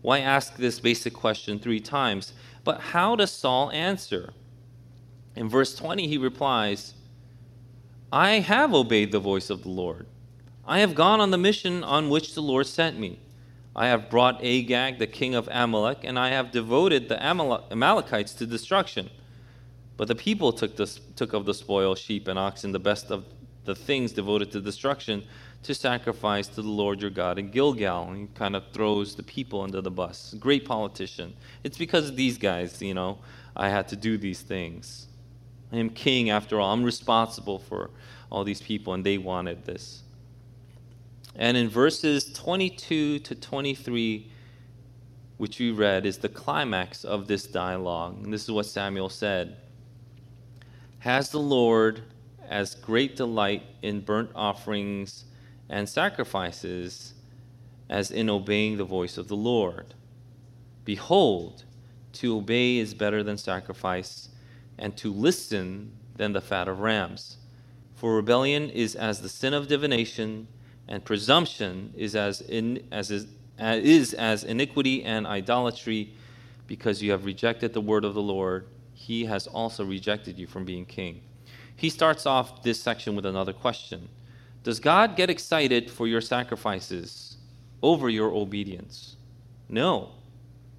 Why 0.00 0.20
ask 0.20 0.56
this 0.56 0.80
basic 0.80 1.12
question 1.12 1.58
three 1.58 1.80
times? 1.80 2.32
But 2.64 2.80
how 2.80 3.16
does 3.16 3.30
Saul 3.30 3.70
answer? 3.72 4.32
In 5.36 5.50
verse 5.50 5.74
20, 5.74 6.08
he 6.08 6.16
replies, 6.16 6.94
I 8.10 8.38
have 8.38 8.72
obeyed 8.72 9.12
the 9.12 9.20
voice 9.20 9.50
of 9.50 9.64
the 9.64 9.68
Lord. 9.68 10.06
I 10.66 10.78
have 10.78 10.94
gone 10.94 11.20
on 11.20 11.30
the 11.30 11.36
mission 11.36 11.84
on 11.84 12.08
which 12.08 12.34
the 12.34 12.40
Lord 12.40 12.66
sent 12.68 12.98
me. 12.98 13.20
I 13.76 13.88
have 13.88 14.08
brought 14.08 14.42
Agag, 14.42 14.98
the 14.98 15.06
king 15.06 15.34
of 15.34 15.46
Amalek, 15.52 16.04
and 16.04 16.18
I 16.18 16.30
have 16.30 16.52
devoted 16.52 17.10
the 17.10 17.22
Amalekites 17.22 18.32
to 18.32 18.46
destruction. 18.46 19.10
But 20.00 20.08
the 20.08 20.14
people 20.14 20.50
took, 20.50 20.76
this, 20.76 20.98
took 21.14 21.34
of 21.34 21.44
the 21.44 21.52
spoil, 21.52 21.94
sheep 21.94 22.26
and 22.26 22.38
oxen, 22.38 22.72
the 22.72 22.78
best 22.78 23.10
of 23.10 23.26
the 23.66 23.74
things 23.74 24.12
devoted 24.12 24.50
to 24.52 24.60
destruction, 24.62 25.22
to 25.64 25.74
sacrifice 25.74 26.48
to 26.48 26.62
the 26.62 26.70
Lord 26.70 27.02
your 27.02 27.10
God 27.10 27.38
in 27.38 27.50
Gilgal. 27.50 28.08
And 28.08 28.16
he 28.16 28.26
kind 28.34 28.56
of 28.56 28.64
throws 28.72 29.14
the 29.14 29.22
people 29.22 29.60
under 29.60 29.82
the 29.82 29.90
bus. 29.90 30.34
Great 30.40 30.64
politician. 30.64 31.34
It's 31.64 31.76
because 31.76 32.08
of 32.08 32.16
these 32.16 32.38
guys, 32.38 32.80
you 32.80 32.94
know, 32.94 33.18
I 33.54 33.68
had 33.68 33.88
to 33.88 33.96
do 33.96 34.16
these 34.16 34.40
things. 34.40 35.06
I 35.70 35.76
am 35.76 35.90
king 35.90 36.30
after 36.30 36.58
all. 36.58 36.72
I'm 36.72 36.82
responsible 36.82 37.58
for 37.58 37.90
all 38.32 38.42
these 38.42 38.62
people, 38.62 38.94
and 38.94 39.04
they 39.04 39.18
wanted 39.18 39.66
this. 39.66 40.00
And 41.36 41.58
in 41.58 41.68
verses 41.68 42.32
22 42.32 43.18
to 43.18 43.34
23, 43.34 44.32
which 45.36 45.58
we 45.58 45.70
read, 45.72 46.06
is 46.06 46.16
the 46.16 46.30
climax 46.30 47.04
of 47.04 47.28
this 47.28 47.42
dialogue. 47.42 48.24
And 48.24 48.32
this 48.32 48.44
is 48.44 48.50
what 48.50 48.64
Samuel 48.64 49.10
said 49.10 49.58
has 51.00 51.30
the 51.30 51.40
Lord 51.40 52.02
as 52.48 52.74
great 52.74 53.16
delight 53.16 53.62
in 53.82 54.00
burnt 54.00 54.30
offerings 54.34 55.24
and 55.68 55.88
sacrifices 55.88 57.14
as 57.88 58.10
in 58.10 58.30
obeying 58.30 58.76
the 58.76 58.84
voice 58.84 59.18
of 59.18 59.28
the 59.28 59.36
Lord. 59.36 59.94
Behold, 60.84 61.64
to 62.12 62.36
obey 62.36 62.78
is 62.78 62.94
better 62.94 63.22
than 63.22 63.36
sacrifice, 63.36 64.28
and 64.78 64.96
to 64.96 65.12
listen 65.12 65.92
than 66.16 66.32
the 66.32 66.40
fat 66.40 66.68
of 66.68 66.80
rams. 66.80 67.36
For 67.94 68.16
rebellion 68.16 68.70
is 68.70 68.94
as 68.94 69.20
the 69.20 69.28
sin 69.28 69.54
of 69.54 69.68
divination, 69.68 70.48
and 70.88 71.04
presumption 71.04 71.92
is 71.96 72.16
as, 72.16 72.40
in, 72.40 72.86
as 72.90 73.10
is, 73.10 73.26
is 73.58 74.14
as 74.14 74.44
iniquity 74.44 75.04
and 75.04 75.26
idolatry, 75.26 76.14
because 76.66 77.02
you 77.02 77.10
have 77.10 77.24
rejected 77.24 77.72
the 77.72 77.80
word 77.80 78.04
of 78.04 78.14
the 78.14 78.22
Lord 78.22 78.66
he 79.00 79.24
has 79.24 79.46
also 79.46 79.82
rejected 79.82 80.38
you 80.38 80.46
from 80.46 80.66
being 80.66 80.84
king. 80.84 81.22
He 81.74 81.88
starts 81.88 82.26
off 82.26 82.62
this 82.62 82.78
section 82.78 83.16
with 83.16 83.24
another 83.24 83.54
question 83.54 84.10
Does 84.62 84.78
God 84.78 85.16
get 85.16 85.30
excited 85.30 85.90
for 85.90 86.06
your 86.06 86.20
sacrifices 86.20 87.38
over 87.82 88.10
your 88.10 88.30
obedience? 88.30 89.16
No. 89.70 90.10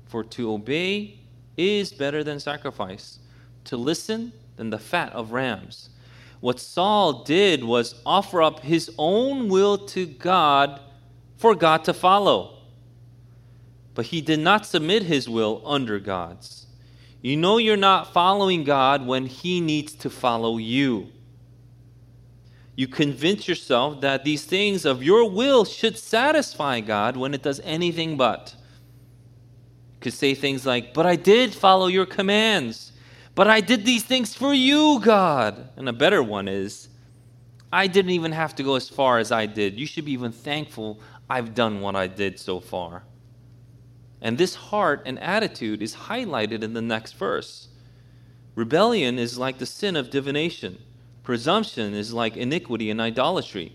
For 0.06 0.24
to 0.24 0.52
obey 0.52 1.20
is 1.58 1.92
better 1.92 2.24
than 2.24 2.40
sacrifice, 2.40 3.18
to 3.64 3.76
listen 3.76 4.34
than 4.56 4.70
the 4.70 4.78
fat 4.78 5.12
of 5.14 5.32
rams. 5.32 5.90
What 6.42 6.60
Saul 6.60 7.24
did 7.24 7.64
was 7.64 8.02
offer 8.06 8.44
up 8.44 8.60
his 8.60 8.92
own 9.00 9.50
will 9.50 9.80
to 9.88 10.06
God 10.06 10.80
for 11.38 11.56
God 11.56 11.84
to 11.86 11.94
follow. 11.94 12.60
But 13.96 14.08
he 14.08 14.22
did 14.22 14.40
not 14.40 14.68
submit 14.68 15.04
his 15.04 15.28
will 15.28 15.64
under 15.66 16.00
God's. 16.00 16.68
You 17.22 17.38
know 17.38 17.58
you're 17.58 17.78
not 17.78 18.14
following 18.14 18.64
God 18.64 19.06
when 19.06 19.28
he 19.28 19.62
needs 19.62 19.94
to 19.94 20.10
follow 20.10 20.58
you. 20.58 21.10
You 22.76 22.88
convince 22.88 23.48
yourself 23.48 24.02
that 24.02 24.24
these 24.24 24.44
things 24.44 24.86
of 24.86 25.04
your 25.04 25.30
will 25.30 25.66
should 25.66 25.98
satisfy 25.98 26.80
God 26.80 27.16
when 27.16 27.34
it 27.34 27.44
does 27.44 27.60
anything 27.64 28.18
but. 28.18 28.56
You 29.94 30.00
could 30.00 30.14
say 30.14 30.34
things 30.34 30.66
like, 30.66 30.94
But 30.94 31.06
I 31.06 31.16
did 31.16 31.54
follow 31.54 31.88
your 31.88 32.08
commands. 32.08 32.92
But 33.36 33.48
I 33.48 33.62
did 33.62 33.86
these 33.86 34.04
things 34.04 34.36
for 34.36 34.54
you, 34.54 35.00
God. 35.02 35.70
And 35.78 35.88
a 35.88 35.94
better 35.94 36.24
one 36.24 36.48
is, 36.48 36.90
I 37.72 37.88
didn't 37.88 38.12
even 38.12 38.32
have 38.32 38.56
to 38.56 38.64
go 38.64 38.76
as 38.76 38.90
far 38.90 39.20
as 39.20 39.32
I 39.32 39.46
did. 39.46 39.80
You 39.80 39.86
should 39.86 40.06
be 40.06 40.12
even 40.12 40.32
thankful 40.32 41.00
I've 41.30 41.54
done 41.54 41.82
what 41.82 41.96
I 41.96 42.08
did 42.08 42.40
so 42.40 42.60
far. 42.60 43.04
And 44.22 44.38
this 44.38 44.56
heart 44.56 45.02
and 45.06 45.20
attitude 45.20 45.82
is 45.82 45.96
highlighted 45.96 46.64
in 46.64 46.74
the 46.74 46.82
next 46.82 47.14
verse. 47.14 47.68
Rebellion 48.56 49.18
is 49.18 49.38
like 49.38 49.58
the 49.58 49.66
sin 49.66 49.96
of 49.96 50.10
divination, 50.10 50.78
presumption 51.24 51.94
is 51.94 52.14
like 52.14 52.38
iniquity 52.38 52.90
and 52.90 53.00
idolatry. 53.00 53.74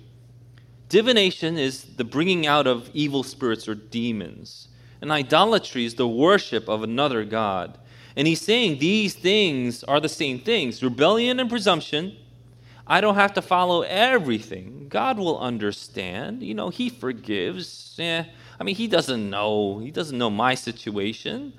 Divination 0.89 1.59
is 1.59 1.83
the 1.97 2.05
bringing 2.05 2.47
out 2.47 2.67
of 2.67 2.91
evil 2.95 3.25
spirits 3.25 3.69
or 3.69 3.75
demons, 3.75 4.69
and 5.01 5.11
idolatry 5.11 5.85
is 5.85 5.95
the 5.95 6.07
worship 6.07 6.69
of 6.69 6.83
another 6.83 7.25
God. 7.25 7.79
And 8.15 8.29
he's 8.29 8.41
saying 8.41 8.79
these 8.79 9.15
things 9.15 9.83
are 9.85 10.01
the 10.01 10.09
same 10.09 10.39
things 10.39 10.83
rebellion 10.83 11.41
and 11.41 11.51
presumption. 11.51 12.17
I 12.87 13.01
don't 13.01 13.17
have 13.17 13.35
to 13.35 13.43
follow 13.43 13.83
everything. 13.83 14.87
God 14.89 15.19
will 15.19 15.39
understand. 15.39 16.43
You 16.43 16.55
know, 16.55 16.69
He 16.69 16.89
forgives. 16.89 17.97
Yeah. 17.99 18.27
I 18.59 18.65
mean, 18.65 18.75
He 18.75 18.89
doesn't 18.89 19.31
know. 19.31 19.79
He 19.79 19.91
doesn't 19.91 20.17
know 20.17 20.31
my 20.31 20.55
situation. 20.55 21.53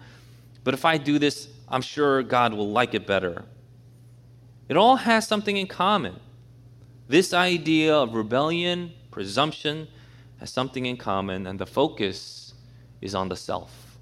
But 0.63 0.73
if 0.73 0.85
I 0.85 0.97
do 0.97 1.19
this, 1.19 1.47
I'm 1.69 1.81
sure 1.81 2.23
God 2.23 2.53
will 2.53 2.69
like 2.69 2.93
it 2.93 3.07
better. 3.07 3.45
It 4.69 4.75
all 4.75 4.97
has 4.97 5.27
something 5.27 5.55
in 5.55 5.67
common. 5.67 6.19
This 7.07 7.33
idea 7.33 7.95
of 7.95 8.13
rebellion, 8.13 8.91
presumption, 9.11 9.87
has 10.39 10.51
something 10.51 10.85
in 10.85 10.97
common, 10.97 11.47
and 11.47 11.57
the 11.57 11.65
focus 11.65 12.53
is 13.01 13.15
on 13.15 13.29
the 13.29 13.35
self. 13.35 13.97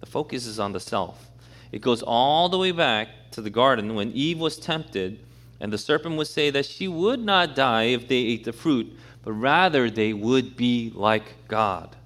The 0.00 0.06
focus 0.06 0.46
is 0.46 0.60
on 0.60 0.72
the 0.72 0.80
self. 0.80 1.30
It 1.70 1.80
goes 1.80 2.02
all 2.02 2.48
the 2.48 2.58
way 2.58 2.72
back 2.72 3.08
to 3.30 3.40
the 3.40 3.50
garden 3.50 3.94
when 3.94 4.12
Eve 4.12 4.38
was 4.38 4.58
tempted, 4.58 5.18
and 5.60 5.72
the 5.72 5.78
serpent 5.78 6.16
would 6.16 6.26
say 6.26 6.50
that 6.50 6.66
she 6.66 6.88
would 6.88 7.20
not 7.20 7.54
die 7.54 7.84
if 7.84 8.06
they 8.08 8.16
ate 8.16 8.44
the 8.44 8.52
fruit, 8.52 8.92
but 9.22 9.32
rather 9.32 9.88
they 9.88 10.12
would 10.12 10.56
be 10.56 10.92
like 10.94 11.48
God. 11.48 11.96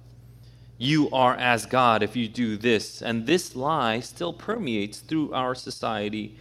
You 0.77 1.09
are 1.11 1.35
as 1.35 1.65
God 1.65 2.03
if 2.03 2.15
you 2.15 2.27
do 2.27 2.57
this. 2.57 3.01
And 3.01 3.25
this 3.25 3.55
lie 3.55 3.99
still 3.99 4.33
permeates 4.33 4.99
through 4.99 5.33
our 5.33 5.55
society 5.55 6.37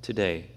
today. 0.00 0.50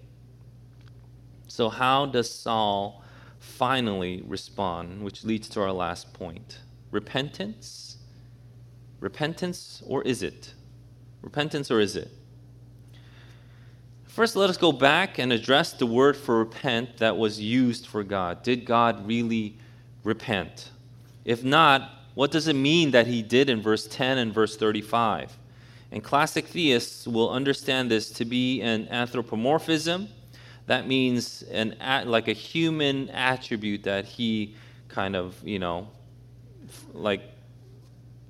So, 1.48 1.70
how 1.70 2.06
does 2.06 2.34
Saul 2.34 3.04
finally 3.40 4.24
respond? 4.26 5.04
Which 5.04 5.24
leads 5.24 5.50
to 5.50 5.62
our 5.62 5.72
last 5.72 6.14
point 6.14 6.60
repentance? 6.92 7.98
Repentance, 9.00 9.84
or 9.86 10.04
is 10.04 10.24
it? 10.24 10.54
Repentance 11.22 11.70
or 11.70 11.80
is 11.80 11.96
it? 11.96 12.10
First, 14.06 14.36
let 14.36 14.50
us 14.50 14.58
go 14.58 14.72
back 14.72 15.20
and 15.20 15.32
address 15.32 15.74
the 15.74 15.86
word 15.86 16.18
for 16.18 16.40
repent 16.40 16.98
that 16.98 17.18
was 17.18 17.40
used 17.40 17.86
for 17.86 18.04
God. 18.04 18.42
Did 18.42 18.66
God 18.66 19.06
really 19.06 19.58
repent? 20.04 20.72
If 21.24 21.44
not, 21.44 21.92
what 22.18 22.32
does 22.32 22.48
it 22.48 22.56
mean 22.56 22.90
that 22.90 23.06
he 23.06 23.22
did 23.22 23.48
in 23.48 23.62
verse 23.62 23.86
10 23.86 24.18
and 24.18 24.34
verse 24.34 24.58
35? 24.58 25.38
And 25.92 26.04
classic 26.04 26.48
theists 26.48 27.06
will 27.08 27.30
understand 27.30 27.92
this 27.92 28.10
to 28.14 28.26
be 28.26 28.60
an 28.64 28.88
anthropomorphism. 28.88 30.08
That 30.66 30.88
means 30.88 31.44
an 31.44 31.76
like 32.08 32.28
a 32.28 32.34
human 32.34 33.12
attribute 33.12 33.84
that 33.84 34.06
he 34.06 34.56
kind 34.88 35.16
of, 35.16 35.36
you 35.44 35.60
know, 35.60 35.90
like 36.92 37.22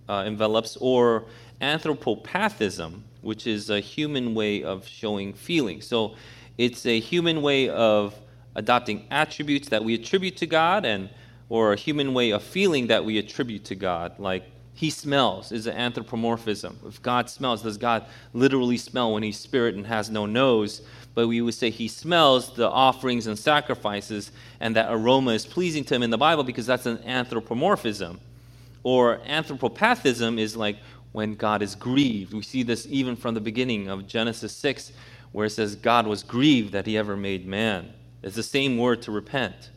uh, 0.10 0.26
envelops, 0.28 0.76
or 0.82 1.24
anthropopathism, 1.62 3.04
which 3.22 3.48
is 3.48 3.70
a 3.70 3.80
human 3.80 4.36
way 4.36 4.64
of 4.64 4.86
showing 4.86 5.32
feeling. 5.32 5.80
So 5.80 6.18
it's 6.58 6.86
a 6.86 7.00
human 7.00 7.42
way 7.42 7.70
of 7.70 8.14
adopting 8.54 9.08
attributes 9.12 9.70
that 9.70 9.82
we 9.82 9.94
attribute 9.94 10.36
to 10.38 10.46
God 10.46 10.84
and 10.84 11.10
or 11.50 11.74
a 11.74 11.78
human 11.78 12.14
way 12.14 12.32
of 12.32 12.44
feeling 12.44 12.88
that 12.88 13.06
we 13.06 13.18
attribute 13.18 13.66
to 13.66 13.76
God, 13.76 14.20
like 14.20 14.44
he 14.74 14.90
smells 14.92 15.52
is 15.52 15.66
an 15.66 15.76
anthropomorphism. 15.76 16.78
If 16.86 17.02
God 17.02 17.30
smells, 17.30 17.64
does 17.64 17.78
God 17.78 18.06
literally 18.34 18.78
smell 18.78 19.14
when 19.14 19.24
he's 19.24 19.40
spirit 19.40 19.74
and 19.74 19.88
has 19.88 20.10
no 20.10 20.28
nose? 20.28 20.82
But 21.16 21.28
we 21.28 21.42
would 21.42 21.56
say 21.56 21.72
he 21.72 21.88
smells 21.88 22.54
the 22.54 22.70
offerings 22.70 23.26
and 23.26 23.40
sacrifices, 23.40 24.32
and 24.60 24.76
that 24.76 24.92
aroma 24.92 25.32
is 25.32 25.48
pleasing 25.48 25.84
to 25.86 25.96
him 25.96 26.04
in 26.04 26.12
the 26.12 26.18
Bible 26.18 26.44
because 26.44 26.68
that's 26.68 26.86
an 26.86 27.00
anthropomorphism. 27.06 28.20
Or 28.84 29.18
anthropopathism 29.26 30.38
is 30.38 30.56
like 30.56 30.78
when 31.12 31.34
God 31.34 31.64
is 31.64 31.74
grieved. 31.74 32.34
We 32.34 32.44
see 32.44 32.62
this 32.62 32.86
even 32.88 33.16
from 33.16 33.34
the 33.34 33.42
beginning 33.42 33.88
of 33.88 34.06
Genesis 34.06 34.56
6, 34.56 34.92
where 35.32 35.48
it 35.48 35.52
says 35.52 35.76
God 35.76 36.06
was 36.06 36.22
grieved 36.22 36.74
that 36.74 36.86
he 36.86 36.98
ever 37.00 37.18
made 37.18 37.48
man. 37.48 37.92
It's 38.22 38.36
the 38.36 38.44
same 38.44 38.78
word 38.78 39.02
to 39.04 39.12
repent. 39.12 39.72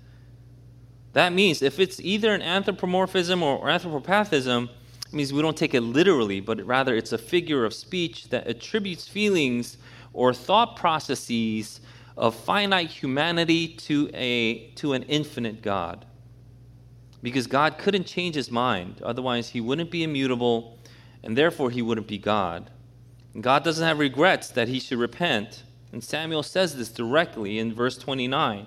That 1.12 1.32
means 1.32 1.62
if 1.62 1.80
it's 1.80 2.00
either 2.00 2.32
an 2.32 2.42
anthropomorphism 2.42 3.42
or 3.42 3.66
anthropopathism, 3.66 4.68
it 5.06 5.12
means 5.12 5.32
we 5.32 5.42
don't 5.42 5.56
take 5.56 5.74
it 5.74 5.80
literally, 5.80 6.40
but 6.40 6.64
rather 6.64 6.94
it's 6.94 7.12
a 7.12 7.18
figure 7.18 7.64
of 7.64 7.74
speech 7.74 8.28
that 8.28 8.46
attributes 8.46 9.08
feelings 9.08 9.76
or 10.12 10.32
thought 10.32 10.76
processes 10.76 11.80
of 12.16 12.34
finite 12.34 12.90
humanity 12.90 13.68
to, 13.68 14.10
a, 14.14 14.68
to 14.76 14.92
an 14.92 15.02
infinite 15.04 15.62
God. 15.62 16.06
Because 17.22 17.46
God 17.46 17.76
couldn't 17.78 18.06
change 18.06 18.34
his 18.34 18.50
mind, 18.50 19.02
otherwise, 19.02 19.50
he 19.50 19.60
wouldn't 19.60 19.90
be 19.90 20.04
immutable 20.04 20.78
and 21.22 21.36
therefore 21.36 21.70
he 21.70 21.82
wouldn't 21.82 22.06
be 22.06 22.18
God. 22.18 22.70
God 23.38 23.62
doesn't 23.62 23.86
have 23.86 23.98
regrets 23.98 24.48
that 24.50 24.68
he 24.68 24.80
should 24.80 24.98
repent. 24.98 25.64
And 25.92 26.02
Samuel 26.02 26.42
says 26.42 26.76
this 26.76 26.88
directly 26.88 27.58
in 27.58 27.74
verse 27.74 27.98
29. 27.98 28.66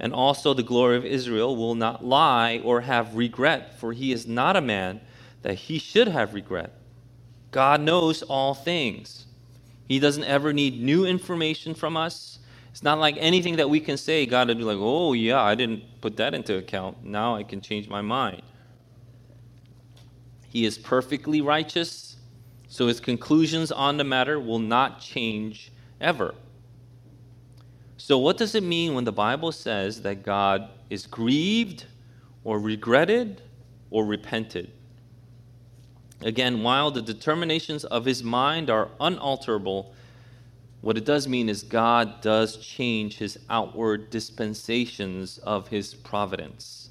And 0.00 0.14
also 0.14 0.54
the 0.54 0.62
glory 0.62 0.96
of 0.96 1.04
Israel 1.04 1.54
will 1.54 1.74
not 1.74 2.04
lie 2.04 2.60
or 2.64 2.80
have 2.80 3.14
regret, 3.14 3.78
for 3.78 3.92
he 3.92 4.12
is 4.12 4.26
not 4.26 4.56
a 4.56 4.62
man 4.62 5.02
that 5.42 5.54
he 5.54 5.78
should 5.78 6.08
have 6.08 6.32
regret. 6.32 6.72
God 7.50 7.82
knows 7.82 8.22
all 8.22 8.54
things. 8.54 9.26
He 9.86 9.98
doesn't 9.98 10.24
ever 10.24 10.52
need 10.52 10.80
new 10.80 11.04
information 11.04 11.74
from 11.74 11.96
us. 11.96 12.38
It's 12.70 12.82
not 12.82 12.98
like 12.98 13.16
anything 13.18 13.56
that 13.56 13.68
we 13.68 13.80
can 13.80 13.96
say, 13.98 14.24
God 14.24 14.48
would 14.48 14.56
be 14.58 14.64
like, 14.64 14.78
oh, 14.80 15.12
yeah, 15.12 15.42
I 15.42 15.54
didn't 15.54 15.82
put 16.00 16.16
that 16.16 16.32
into 16.32 16.56
account. 16.56 17.04
Now 17.04 17.36
I 17.36 17.42
can 17.42 17.60
change 17.60 17.88
my 17.88 18.00
mind. 18.00 18.42
He 20.48 20.64
is 20.64 20.78
perfectly 20.78 21.40
righteous, 21.40 22.16
so 22.68 22.86
his 22.86 23.00
conclusions 23.00 23.70
on 23.70 23.98
the 23.98 24.04
matter 24.04 24.40
will 24.40 24.58
not 24.60 25.00
change 25.00 25.72
ever. 26.00 26.34
So, 28.00 28.16
what 28.16 28.38
does 28.38 28.54
it 28.54 28.62
mean 28.62 28.94
when 28.94 29.04
the 29.04 29.12
Bible 29.12 29.52
says 29.52 30.00
that 30.02 30.22
God 30.22 30.70
is 30.88 31.06
grieved 31.06 31.84
or 32.44 32.58
regretted 32.58 33.42
or 33.90 34.06
repented? 34.06 34.72
Again, 36.22 36.62
while 36.62 36.90
the 36.90 37.02
determinations 37.02 37.84
of 37.84 38.06
his 38.06 38.24
mind 38.24 38.70
are 38.70 38.88
unalterable, 39.00 39.94
what 40.80 40.96
it 40.96 41.04
does 41.04 41.28
mean 41.28 41.50
is 41.50 41.62
God 41.62 42.22
does 42.22 42.56
change 42.56 43.18
his 43.18 43.38
outward 43.50 44.08
dispensations 44.08 45.36
of 45.36 45.68
his 45.68 45.92
providence. 45.92 46.88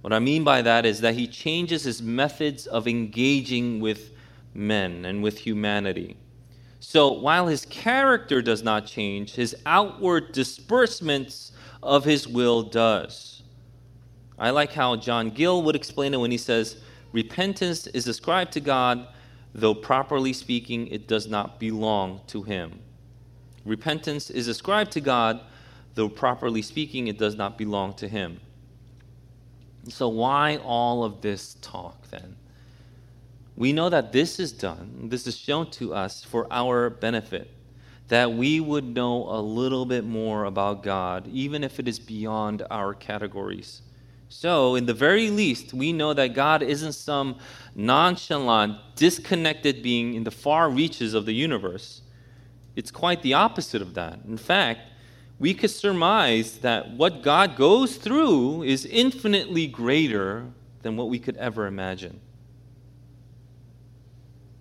What 0.00 0.14
I 0.14 0.20
mean 0.20 0.42
by 0.42 0.62
that 0.62 0.86
is 0.86 1.02
that 1.02 1.16
he 1.16 1.26
changes 1.26 1.84
his 1.84 2.00
methods 2.00 2.66
of 2.66 2.88
engaging 2.88 3.78
with 3.78 4.10
men 4.54 5.04
and 5.04 5.22
with 5.22 5.36
humanity. 5.36 6.16
So 6.86 7.10
while 7.12 7.46
his 7.46 7.64
character 7.64 8.42
does 8.42 8.62
not 8.62 8.86
change, 8.86 9.34
his 9.34 9.56
outward 9.64 10.32
disbursements 10.32 11.50
of 11.82 12.04
his 12.04 12.28
will 12.28 12.62
does. 12.62 13.42
I 14.38 14.50
like 14.50 14.70
how 14.72 14.94
John 14.96 15.30
Gill 15.30 15.62
would 15.62 15.74
explain 15.74 16.12
it 16.12 16.20
when 16.20 16.30
he 16.30 16.36
says, 16.36 16.76
Repentance 17.10 17.86
is 17.88 18.06
ascribed 18.06 18.52
to 18.52 18.60
God, 18.60 19.08
though 19.54 19.74
properly 19.74 20.34
speaking, 20.34 20.86
it 20.88 21.08
does 21.08 21.26
not 21.26 21.58
belong 21.58 22.20
to 22.28 22.42
him. 22.42 22.78
Repentance 23.64 24.28
is 24.28 24.46
ascribed 24.46 24.92
to 24.92 25.00
God, 25.00 25.40
though 25.94 26.10
properly 26.10 26.60
speaking, 26.60 27.08
it 27.08 27.18
does 27.18 27.34
not 27.34 27.56
belong 27.56 27.94
to 27.94 28.06
him. 28.06 28.40
So, 29.88 30.08
why 30.08 30.58
all 30.58 31.02
of 31.02 31.22
this 31.22 31.56
talk 31.62 32.08
then? 32.10 32.36
We 33.56 33.72
know 33.72 33.88
that 33.88 34.12
this 34.12 34.40
is 34.40 34.52
done, 34.52 35.08
this 35.08 35.26
is 35.26 35.36
shown 35.36 35.70
to 35.72 35.94
us 35.94 36.24
for 36.24 36.46
our 36.50 36.90
benefit, 36.90 37.50
that 38.08 38.32
we 38.32 38.60
would 38.60 38.84
know 38.84 39.28
a 39.28 39.40
little 39.40 39.86
bit 39.86 40.04
more 40.04 40.44
about 40.44 40.82
God, 40.82 41.28
even 41.28 41.62
if 41.62 41.78
it 41.78 41.86
is 41.86 41.98
beyond 41.98 42.66
our 42.70 42.94
categories. 42.94 43.82
So, 44.28 44.74
in 44.74 44.86
the 44.86 44.94
very 44.94 45.30
least, 45.30 45.72
we 45.72 45.92
know 45.92 46.12
that 46.14 46.34
God 46.34 46.62
isn't 46.62 46.94
some 46.94 47.36
nonchalant, 47.76 48.78
disconnected 48.96 49.82
being 49.82 50.14
in 50.14 50.24
the 50.24 50.30
far 50.32 50.68
reaches 50.68 51.14
of 51.14 51.24
the 51.24 51.34
universe. 51.34 52.02
It's 52.74 52.90
quite 52.90 53.22
the 53.22 53.34
opposite 53.34 53.80
of 53.80 53.94
that. 53.94 54.18
In 54.26 54.36
fact, 54.36 54.80
we 55.38 55.54
could 55.54 55.70
surmise 55.70 56.58
that 56.58 56.90
what 56.90 57.22
God 57.22 57.54
goes 57.54 57.96
through 57.96 58.64
is 58.64 58.84
infinitely 58.86 59.68
greater 59.68 60.46
than 60.82 60.96
what 60.96 61.08
we 61.08 61.20
could 61.20 61.36
ever 61.36 61.66
imagine. 61.66 62.20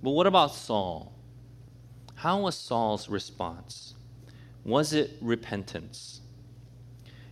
But 0.04 0.12
what 0.12 0.28
about 0.28 0.54
Saul? 0.54 1.14
How 2.16 2.42
was 2.42 2.56
Saul's 2.56 3.08
response? 3.08 3.96
Was 4.66 4.92
it 4.92 5.12
repentance? 5.22 6.20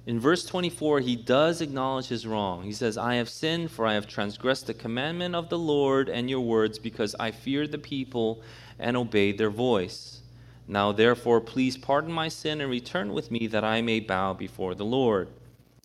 In 0.05 0.19
verse 0.19 0.45
24, 0.45 1.01
he 1.01 1.15
does 1.15 1.61
acknowledge 1.61 2.07
his 2.07 2.25
wrong. 2.25 2.63
He 2.63 2.71
says, 2.71 2.97
I 2.97 3.15
have 3.15 3.29
sinned, 3.29 3.71
for 3.71 3.85
I 3.85 3.93
have 3.93 4.07
transgressed 4.07 4.67
the 4.67 4.73
commandment 4.73 5.35
of 5.35 5.49
the 5.49 5.59
Lord 5.59 6.09
and 6.09 6.29
your 6.29 6.39
words, 6.39 6.79
because 6.79 7.13
I 7.19 7.31
feared 7.31 7.71
the 7.71 7.77
people 7.77 8.41
and 8.79 8.97
obeyed 8.97 9.37
their 9.37 9.51
voice. 9.51 10.21
Now, 10.67 10.91
therefore, 10.91 11.41
please 11.41 11.77
pardon 11.77 12.11
my 12.11 12.29
sin 12.29 12.61
and 12.61 12.71
return 12.71 13.13
with 13.13 13.31
me 13.31 13.47
that 13.47 13.65
I 13.65 13.81
may 13.81 13.99
bow 13.99 14.33
before 14.33 14.75
the 14.75 14.85
Lord. 14.85 15.27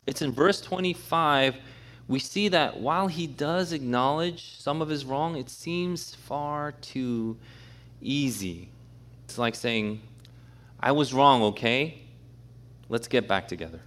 It's 0.07 0.21
in 0.21 0.31
verse 0.31 0.61
25 0.61 1.57
we 2.07 2.19
see 2.19 2.47
that 2.49 2.79
while 2.79 3.07
he 3.07 3.27
does 3.27 3.73
acknowledge 3.73 4.57
some 4.57 4.81
of 4.81 4.87
his 4.87 5.03
wrong, 5.03 5.35
it 5.35 5.49
seems 5.49 6.15
far 6.15 6.71
too 6.71 7.37
easy. 8.01 8.69
It's 9.25 9.37
like 9.37 9.55
saying, 9.55 10.01
I 10.79 10.93
was 10.93 11.13
wrong, 11.13 11.43
okay? 11.43 12.01
Let's 12.87 13.09
get 13.09 13.27
back 13.27 13.47
together. 13.47 13.81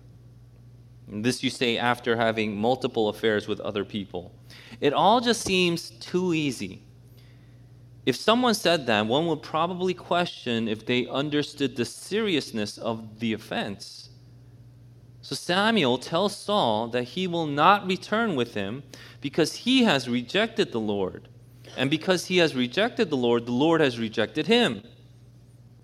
And 1.11 1.25
this 1.25 1.43
you 1.43 1.49
say 1.49 1.79
after 1.79 2.17
having 2.17 2.57
multiple 2.57 3.09
affairs 3.09 3.49
with 3.49 3.59
other 3.61 3.85
people. 3.85 4.33
It 4.81 4.93
all 4.93 5.21
just 5.21 5.41
seems 5.41 5.91
too 5.91 6.35
easy. 6.35 6.83
If 8.05 8.17
someone 8.17 8.55
said 8.55 8.87
that, 8.87 9.07
one 9.07 9.27
would 9.29 9.43
probably 9.43 9.95
question 9.95 10.69
if 10.69 10.85
they 10.85 11.07
understood 11.07 11.75
the 11.75 11.85
seriousness 11.85 12.77
of 12.77 13.19
the 13.19 13.33
offense. 13.33 14.10
So 15.23 15.35
Samuel 15.35 15.99
tells 15.99 16.37
Saul 16.37 16.89
that 16.89 17.05
he 17.05 17.27
will 17.27 17.47
not 17.47 17.87
return 17.87 18.37
with 18.37 18.55
him 18.55 18.83
because 19.21 19.55
he 19.55 19.85
has 19.85 20.09
rejected 20.09 20.73
the 20.73 20.81
Lord. 20.81 21.29
And 21.77 21.91
because 21.91 22.27
he 22.27 22.39
has 22.39 22.55
rejected 22.55 23.11
the 23.11 23.17
Lord, 23.17 23.47
the 23.47 23.53
Lord 23.53 23.81
has 23.81 23.99
rejected 23.99 24.47
him. 24.47 24.83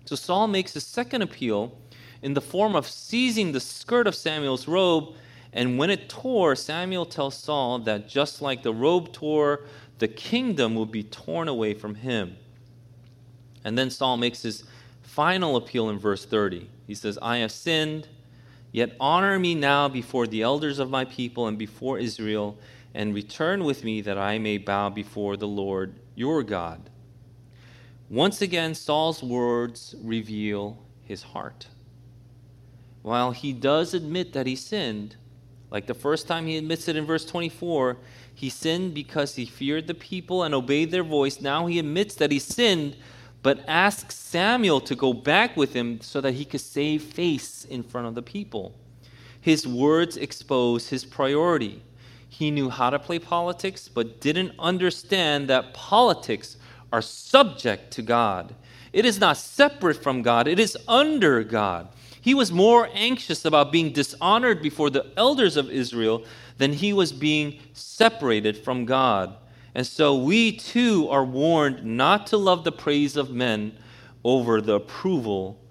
So 0.05 0.15
Saul 0.15 0.47
makes 0.47 0.75
a 0.75 0.81
second 0.81 1.21
appeal 1.21 1.77
in 2.21 2.33
the 2.33 2.41
form 2.41 2.75
of 2.75 2.87
seizing 2.87 3.51
the 3.51 3.59
skirt 3.59 4.07
of 4.07 4.15
Samuel's 4.15 4.67
robe. 4.67 5.15
And 5.53 5.77
when 5.77 5.89
it 5.89 6.09
tore, 6.09 6.55
Samuel 6.55 7.05
tells 7.05 7.37
Saul 7.37 7.79
that 7.79 8.09
just 8.09 8.41
like 8.41 8.63
the 8.63 8.73
robe 8.73 9.13
tore, 9.13 9.65
the 9.99 10.07
kingdom 10.07 10.75
will 10.75 10.85
be 10.85 11.03
torn 11.03 11.47
away 11.47 11.73
from 11.73 11.95
him. 11.95 12.37
And 13.63 13.77
then 13.77 13.89
Saul 13.89 14.17
makes 14.17 14.41
his 14.41 14.63
final 15.03 15.55
appeal 15.55 15.89
in 15.89 15.99
verse 15.99 16.25
30. 16.25 16.69
He 16.85 16.95
says, 16.95 17.17
I 17.21 17.37
have 17.37 17.51
sinned 17.51 18.07
Yet 18.71 18.95
honor 18.99 19.39
me 19.39 19.55
now 19.55 19.87
before 19.87 20.27
the 20.27 20.41
elders 20.41 20.79
of 20.79 20.89
my 20.89 21.05
people 21.05 21.47
and 21.47 21.57
before 21.57 21.99
Israel, 21.99 22.57
and 22.93 23.13
return 23.13 23.63
with 23.63 23.83
me 23.83 24.01
that 24.01 24.17
I 24.17 24.39
may 24.39 24.57
bow 24.57 24.89
before 24.89 25.37
the 25.37 25.47
Lord 25.47 25.99
your 26.15 26.43
God. 26.43 26.89
Once 28.09 28.41
again, 28.41 28.73
Saul's 28.73 29.21
words 29.21 29.95
reveal 30.01 30.79
his 31.03 31.23
heart. 31.23 31.67
While 33.01 33.31
he 33.31 33.53
does 33.53 33.93
admit 33.93 34.33
that 34.33 34.47
he 34.47 34.55
sinned, 34.55 35.15
like 35.69 35.87
the 35.87 35.93
first 35.93 36.27
time 36.27 36.47
he 36.47 36.57
admits 36.57 36.87
it 36.87 36.95
in 36.95 37.05
verse 37.05 37.25
24, 37.25 37.97
he 38.33 38.49
sinned 38.49 38.93
because 38.93 39.35
he 39.35 39.45
feared 39.45 39.87
the 39.87 39.93
people 39.93 40.43
and 40.43 40.53
obeyed 40.53 40.91
their 40.91 41.03
voice. 41.03 41.41
Now 41.41 41.67
he 41.67 41.79
admits 41.79 42.15
that 42.15 42.31
he 42.31 42.39
sinned 42.39 42.95
but 43.47 43.63
asked 43.65 44.11
Samuel 44.11 44.81
to 44.81 44.93
go 44.93 45.13
back 45.13 45.55
with 45.55 45.71
him 45.71 46.01
so 46.01 46.19
that 46.19 46.33
he 46.33 46.43
could 46.43 46.59
save 46.59 47.01
face 47.01 47.63
in 47.63 47.81
front 47.81 48.05
of 48.05 48.13
the 48.13 48.21
people. 48.21 48.75
His 49.39 49.65
words 49.65 50.17
expose 50.17 50.89
his 50.89 51.05
priority. 51.05 51.81
He 52.27 52.51
knew 52.51 52.69
how 52.69 52.89
to 52.89 52.99
play 52.99 53.19
politics, 53.19 53.87
but 53.87 54.19
didn't 54.19 54.51
understand 54.59 55.47
that 55.47 55.73
politics 55.73 56.57
are 56.91 57.01
subject 57.01 57.89
to 57.91 58.01
God. 58.01 58.53
It 58.91 59.05
is 59.05 59.17
not 59.17 59.37
separate 59.37 60.03
from 60.03 60.23
God, 60.23 60.49
it 60.49 60.59
is 60.59 60.77
under 60.85 61.41
God. 61.41 61.87
He 62.19 62.33
was 62.33 62.51
more 62.51 62.89
anxious 62.93 63.45
about 63.45 63.71
being 63.71 63.93
dishonored 63.93 64.61
before 64.61 64.89
the 64.89 65.05
elders 65.15 65.55
of 65.55 65.71
Israel 65.71 66.25
than 66.57 66.73
he 66.73 66.91
was 66.91 67.13
being 67.13 67.61
separated 67.71 68.57
from 68.57 68.83
God. 68.83 69.37
And 69.77 69.85
so 69.85 70.15
we 70.15 70.53
too 70.53 71.07
are 71.09 71.23
warned 71.23 71.85
not 71.85 72.25
to 72.27 72.37
love 72.37 72.63
the 72.63 72.71
praise 72.71 73.15
of 73.15 73.29
men 73.29 73.77
over 74.23 74.59
the 74.59 74.73
approval 74.73 75.61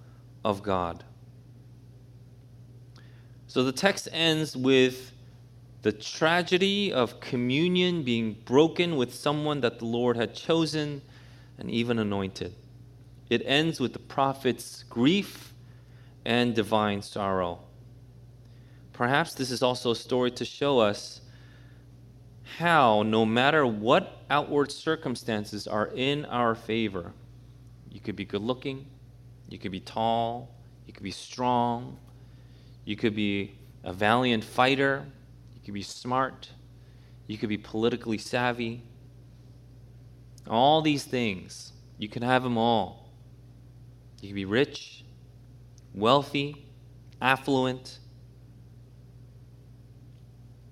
of 0.45 0.63
God. 0.63 1.03
So 3.49 3.65
the 3.65 3.73
text 3.73 4.07
ends 4.13 4.57
with 4.57 5.11
the 5.83 5.91
tragedy 5.91 6.93
of 6.93 7.19
communion 7.19 8.05
being 8.05 8.35
broken 8.45 8.95
with 8.95 9.13
someone 9.13 9.61
that 9.63 9.81
the 9.81 9.87
Lord 9.87 10.17
had 10.17 10.37
chosen 10.37 11.03
and 11.59 11.69
even 11.69 11.99
anointed. 11.99 12.55
It 13.29 13.43
ends 13.45 13.81
with 13.81 13.93
the 13.93 13.99
prophet's 13.99 14.85
grief 14.85 15.53
and 16.25 16.55
divine 16.55 17.03
sorrow. 17.03 17.59
Perhaps 18.93 19.35
this 19.35 19.51
is 19.51 19.65
also 19.65 19.91
a 19.91 19.97
story 19.97 20.31
to 20.31 20.45
show 20.45 20.79
us 20.79 21.23
how, 22.59 23.03
no 23.03 23.26
matter 23.26 23.66
what 23.66 24.24
outward 24.30 24.70
circumstances 24.70 25.66
are 25.66 25.88
in 25.88 26.24
our 26.26 26.55
favor, 26.55 27.12
you 27.90 28.01
could 28.01 28.16
be 28.16 28.24
good 28.24 28.42
looking, 28.42 28.86
you 29.49 29.59
could 29.59 29.72
be 29.72 29.80
tall, 29.80 30.55
you 30.86 30.92
could 30.92 31.03
be 31.03 31.11
strong, 31.11 31.99
you 32.84 32.97
could 32.97 33.14
be 33.14 33.59
a 33.82 33.92
valiant 33.92 34.44
fighter, 34.44 35.05
you 35.55 35.61
could 35.64 35.74
be 35.74 35.82
smart, 35.82 36.51
you 37.26 37.36
could 37.36 37.49
be 37.49 37.59
politically 37.59 38.18
savvy. 38.18 38.82
All 40.49 40.82
these 40.82 41.05
things, 41.05 41.72
you 41.99 42.09
can 42.09 42.22
have 42.22 42.44
them 42.44 42.57
all. 42.57 43.11
You 44.20 44.28
can 44.28 44.36
be 44.36 44.44
rich, 44.44 45.05
wealthy, 45.94 46.66
affluent, 47.20 47.99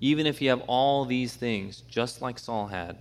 even 0.04 0.26
if 0.26 0.42
you 0.42 0.50
have 0.50 0.60
all 0.66 1.06
these 1.06 1.32
things, 1.32 1.82
just 1.88 2.20
like 2.20 2.38
Saul 2.38 2.66
had, 2.66 2.98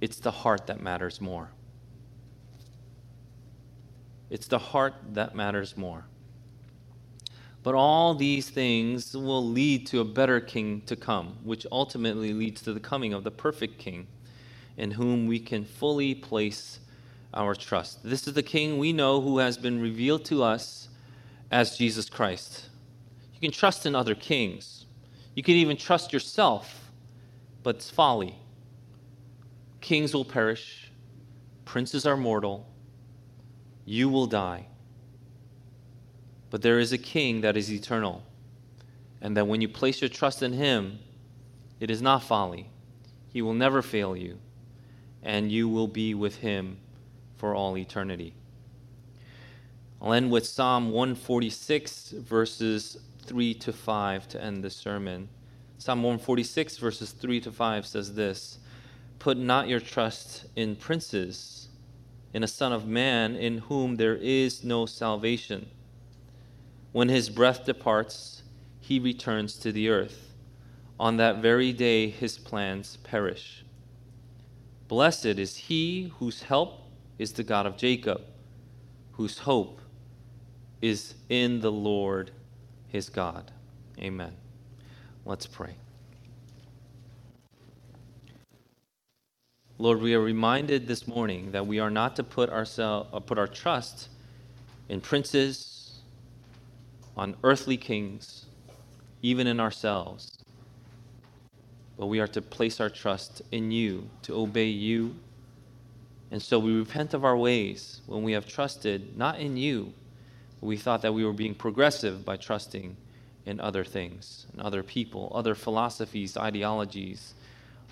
it's 0.00 0.16
the 0.20 0.30
heart 0.30 0.66
that 0.68 0.80
matters 0.80 1.20
more. 1.20 1.50
It's 4.30 4.46
the 4.46 4.58
heart 4.58 4.94
that 5.12 5.34
matters 5.34 5.76
more. 5.76 6.06
But 7.62 7.74
all 7.74 8.14
these 8.14 8.48
things 8.48 9.14
will 9.14 9.46
lead 9.46 9.86
to 9.88 10.00
a 10.00 10.04
better 10.06 10.40
king 10.40 10.80
to 10.86 10.96
come, 10.96 11.36
which 11.44 11.66
ultimately 11.70 12.32
leads 12.32 12.62
to 12.62 12.72
the 12.72 12.80
coming 12.80 13.12
of 13.12 13.22
the 13.22 13.30
perfect 13.30 13.78
king 13.78 14.06
in 14.78 14.92
whom 14.92 15.26
we 15.26 15.38
can 15.38 15.62
fully 15.62 16.14
place 16.14 16.80
our 17.34 17.54
trust. 17.54 18.02
This 18.02 18.26
is 18.26 18.32
the 18.32 18.42
king 18.42 18.78
we 18.78 18.94
know 18.94 19.20
who 19.20 19.36
has 19.40 19.58
been 19.58 19.78
revealed 19.78 20.24
to 20.24 20.42
us 20.42 20.88
as 21.50 21.76
Jesus 21.76 22.08
Christ. 22.08 22.70
You 23.34 23.40
can 23.40 23.50
trust 23.50 23.84
in 23.84 23.94
other 23.94 24.14
kings, 24.14 24.81
you 25.34 25.42
can 25.42 25.54
even 25.54 25.76
trust 25.76 26.12
yourself, 26.12 26.90
but 27.62 27.76
it's 27.76 27.90
folly. 27.90 28.36
Kings 29.80 30.14
will 30.14 30.24
perish, 30.24 30.90
princes 31.64 32.06
are 32.06 32.16
mortal, 32.16 32.66
you 33.84 34.08
will 34.08 34.26
die. 34.26 34.66
But 36.50 36.62
there 36.62 36.78
is 36.78 36.92
a 36.92 36.98
king 36.98 37.40
that 37.40 37.56
is 37.56 37.72
eternal, 37.72 38.22
and 39.20 39.36
that 39.36 39.46
when 39.46 39.60
you 39.60 39.68
place 39.68 40.00
your 40.00 40.10
trust 40.10 40.42
in 40.42 40.52
him, 40.52 40.98
it 41.80 41.90
is 41.90 42.02
not 42.02 42.22
folly. 42.22 42.68
He 43.28 43.40
will 43.40 43.54
never 43.54 43.80
fail 43.80 44.14
you, 44.14 44.38
and 45.22 45.50
you 45.50 45.68
will 45.68 45.88
be 45.88 46.14
with 46.14 46.36
him 46.36 46.78
for 47.36 47.54
all 47.54 47.76
eternity. 47.78 48.34
I'll 50.00 50.12
end 50.12 50.30
with 50.30 50.46
Psalm 50.46 50.90
146, 50.90 52.10
verses 52.10 52.98
3 53.24 53.54
to 53.54 53.72
5 53.72 54.28
to 54.28 54.42
end 54.42 54.62
the 54.62 54.70
sermon. 54.70 55.28
Psalm 55.78 56.02
146, 56.02 56.78
verses 56.78 57.10
3 57.10 57.40
to 57.40 57.52
5 57.52 57.86
says 57.86 58.14
this 58.14 58.58
Put 59.18 59.38
not 59.38 59.68
your 59.68 59.80
trust 59.80 60.46
in 60.56 60.76
princes, 60.76 61.68
in 62.32 62.42
a 62.42 62.48
son 62.48 62.72
of 62.72 62.86
man 62.86 63.36
in 63.36 63.58
whom 63.58 63.96
there 63.96 64.16
is 64.16 64.64
no 64.64 64.86
salvation. 64.86 65.68
When 66.92 67.08
his 67.08 67.30
breath 67.30 67.64
departs, 67.64 68.42
he 68.80 68.98
returns 68.98 69.56
to 69.58 69.72
the 69.72 69.88
earth. 69.88 70.34
On 71.00 71.16
that 71.16 71.38
very 71.38 71.72
day, 71.72 72.08
his 72.08 72.38
plans 72.38 72.98
perish. 72.98 73.64
Blessed 74.88 75.24
is 75.24 75.56
he 75.56 76.12
whose 76.18 76.42
help 76.42 76.80
is 77.18 77.32
the 77.32 77.42
God 77.42 77.66
of 77.66 77.76
Jacob, 77.76 78.20
whose 79.12 79.38
hope 79.38 79.80
is 80.80 81.14
in 81.28 81.60
the 81.60 81.72
Lord 81.72 82.30
his 82.92 83.08
God. 83.08 83.50
Amen. 83.98 84.36
Let's 85.24 85.46
pray. 85.46 85.74
Lord, 89.78 90.02
we 90.02 90.14
are 90.14 90.20
reminded 90.20 90.86
this 90.86 91.08
morning 91.08 91.52
that 91.52 91.66
we 91.66 91.78
are 91.78 91.90
not 91.90 92.14
to 92.16 92.22
put, 92.22 92.50
ourselves, 92.50 93.08
uh, 93.12 93.18
put 93.18 93.38
our 93.38 93.46
trust 93.46 94.10
in 94.90 95.00
princes, 95.00 96.00
on 97.16 97.34
earthly 97.42 97.78
kings, 97.78 98.44
even 99.22 99.46
in 99.46 99.58
ourselves, 99.58 100.38
but 101.96 102.06
we 102.06 102.20
are 102.20 102.28
to 102.28 102.42
place 102.42 102.78
our 102.78 102.90
trust 102.90 103.40
in 103.52 103.70
you, 103.70 104.08
to 104.22 104.34
obey 104.34 104.66
you. 104.66 105.14
And 106.30 106.42
so 106.42 106.58
we 106.58 106.74
repent 106.74 107.14
of 107.14 107.24
our 107.24 107.36
ways 107.36 108.02
when 108.06 108.22
we 108.22 108.32
have 108.32 108.46
trusted 108.46 109.16
not 109.16 109.40
in 109.40 109.56
you, 109.56 109.94
we 110.62 110.76
thought 110.76 111.02
that 111.02 111.12
we 111.12 111.24
were 111.24 111.32
being 111.32 111.54
progressive 111.54 112.24
by 112.24 112.36
trusting 112.36 112.96
in 113.44 113.60
other 113.60 113.84
things, 113.84 114.46
in 114.54 114.60
other 114.60 114.82
people, 114.82 115.32
other 115.34 115.54
philosophies, 115.54 116.36
ideologies, 116.36 117.34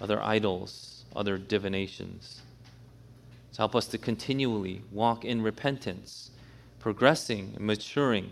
other 0.00 0.22
idols, 0.22 1.04
other 1.14 1.36
divinations. 1.36 2.42
So 3.50 3.58
help 3.58 3.74
us 3.74 3.86
to 3.88 3.98
continually 3.98 4.82
walk 4.92 5.24
in 5.24 5.42
repentance, 5.42 6.30
progressing 6.78 7.54
and 7.56 7.66
maturing, 7.66 8.30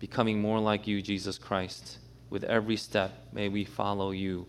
becoming 0.00 0.40
more 0.40 0.58
like 0.58 0.88
you, 0.88 1.00
Jesus 1.00 1.38
Christ. 1.38 1.98
With 2.30 2.42
every 2.44 2.76
step, 2.76 3.12
may 3.32 3.48
we 3.48 3.64
follow 3.64 4.10
you 4.10 4.46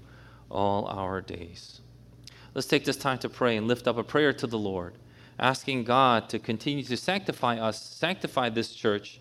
all 0.49 0.87
our 0.87 1.21
days. 1.21 1.81
Let's 2.55 2.67
take 2.67 2.85
this 2.85 2.97
time 2.97 3.19
to 3.19 3.29
pray 3.29 3.55
and 3.55 3.67
lift 3.67 3.87
up 3.87 3.97
a 3.97 4.03
prayer 4.03 4.33
to 4.33 4.47
the 4.47 4.57
Lord, 4.57 4.95
asking 5.39 5.85
God 5.85 6.29
to 6.29 6.39
continue 6.39 6.83
to 6.83 6.97
sanctify 6.97 7.57
us, 7.57 7.81
sanctify 7.81 8.49
this 8.49 8.73
church 8.73 9.19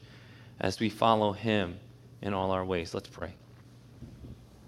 as 0.61 0.81
we 0.81 0.89
follow 0.89 1.33
Him 1.33 1.79
in 2.21 2.35
all 2.35 2.51
our 2.51 2.65
ways. 2.65 2.95
Let's 2.95 3.09
pray. 3.09 3.35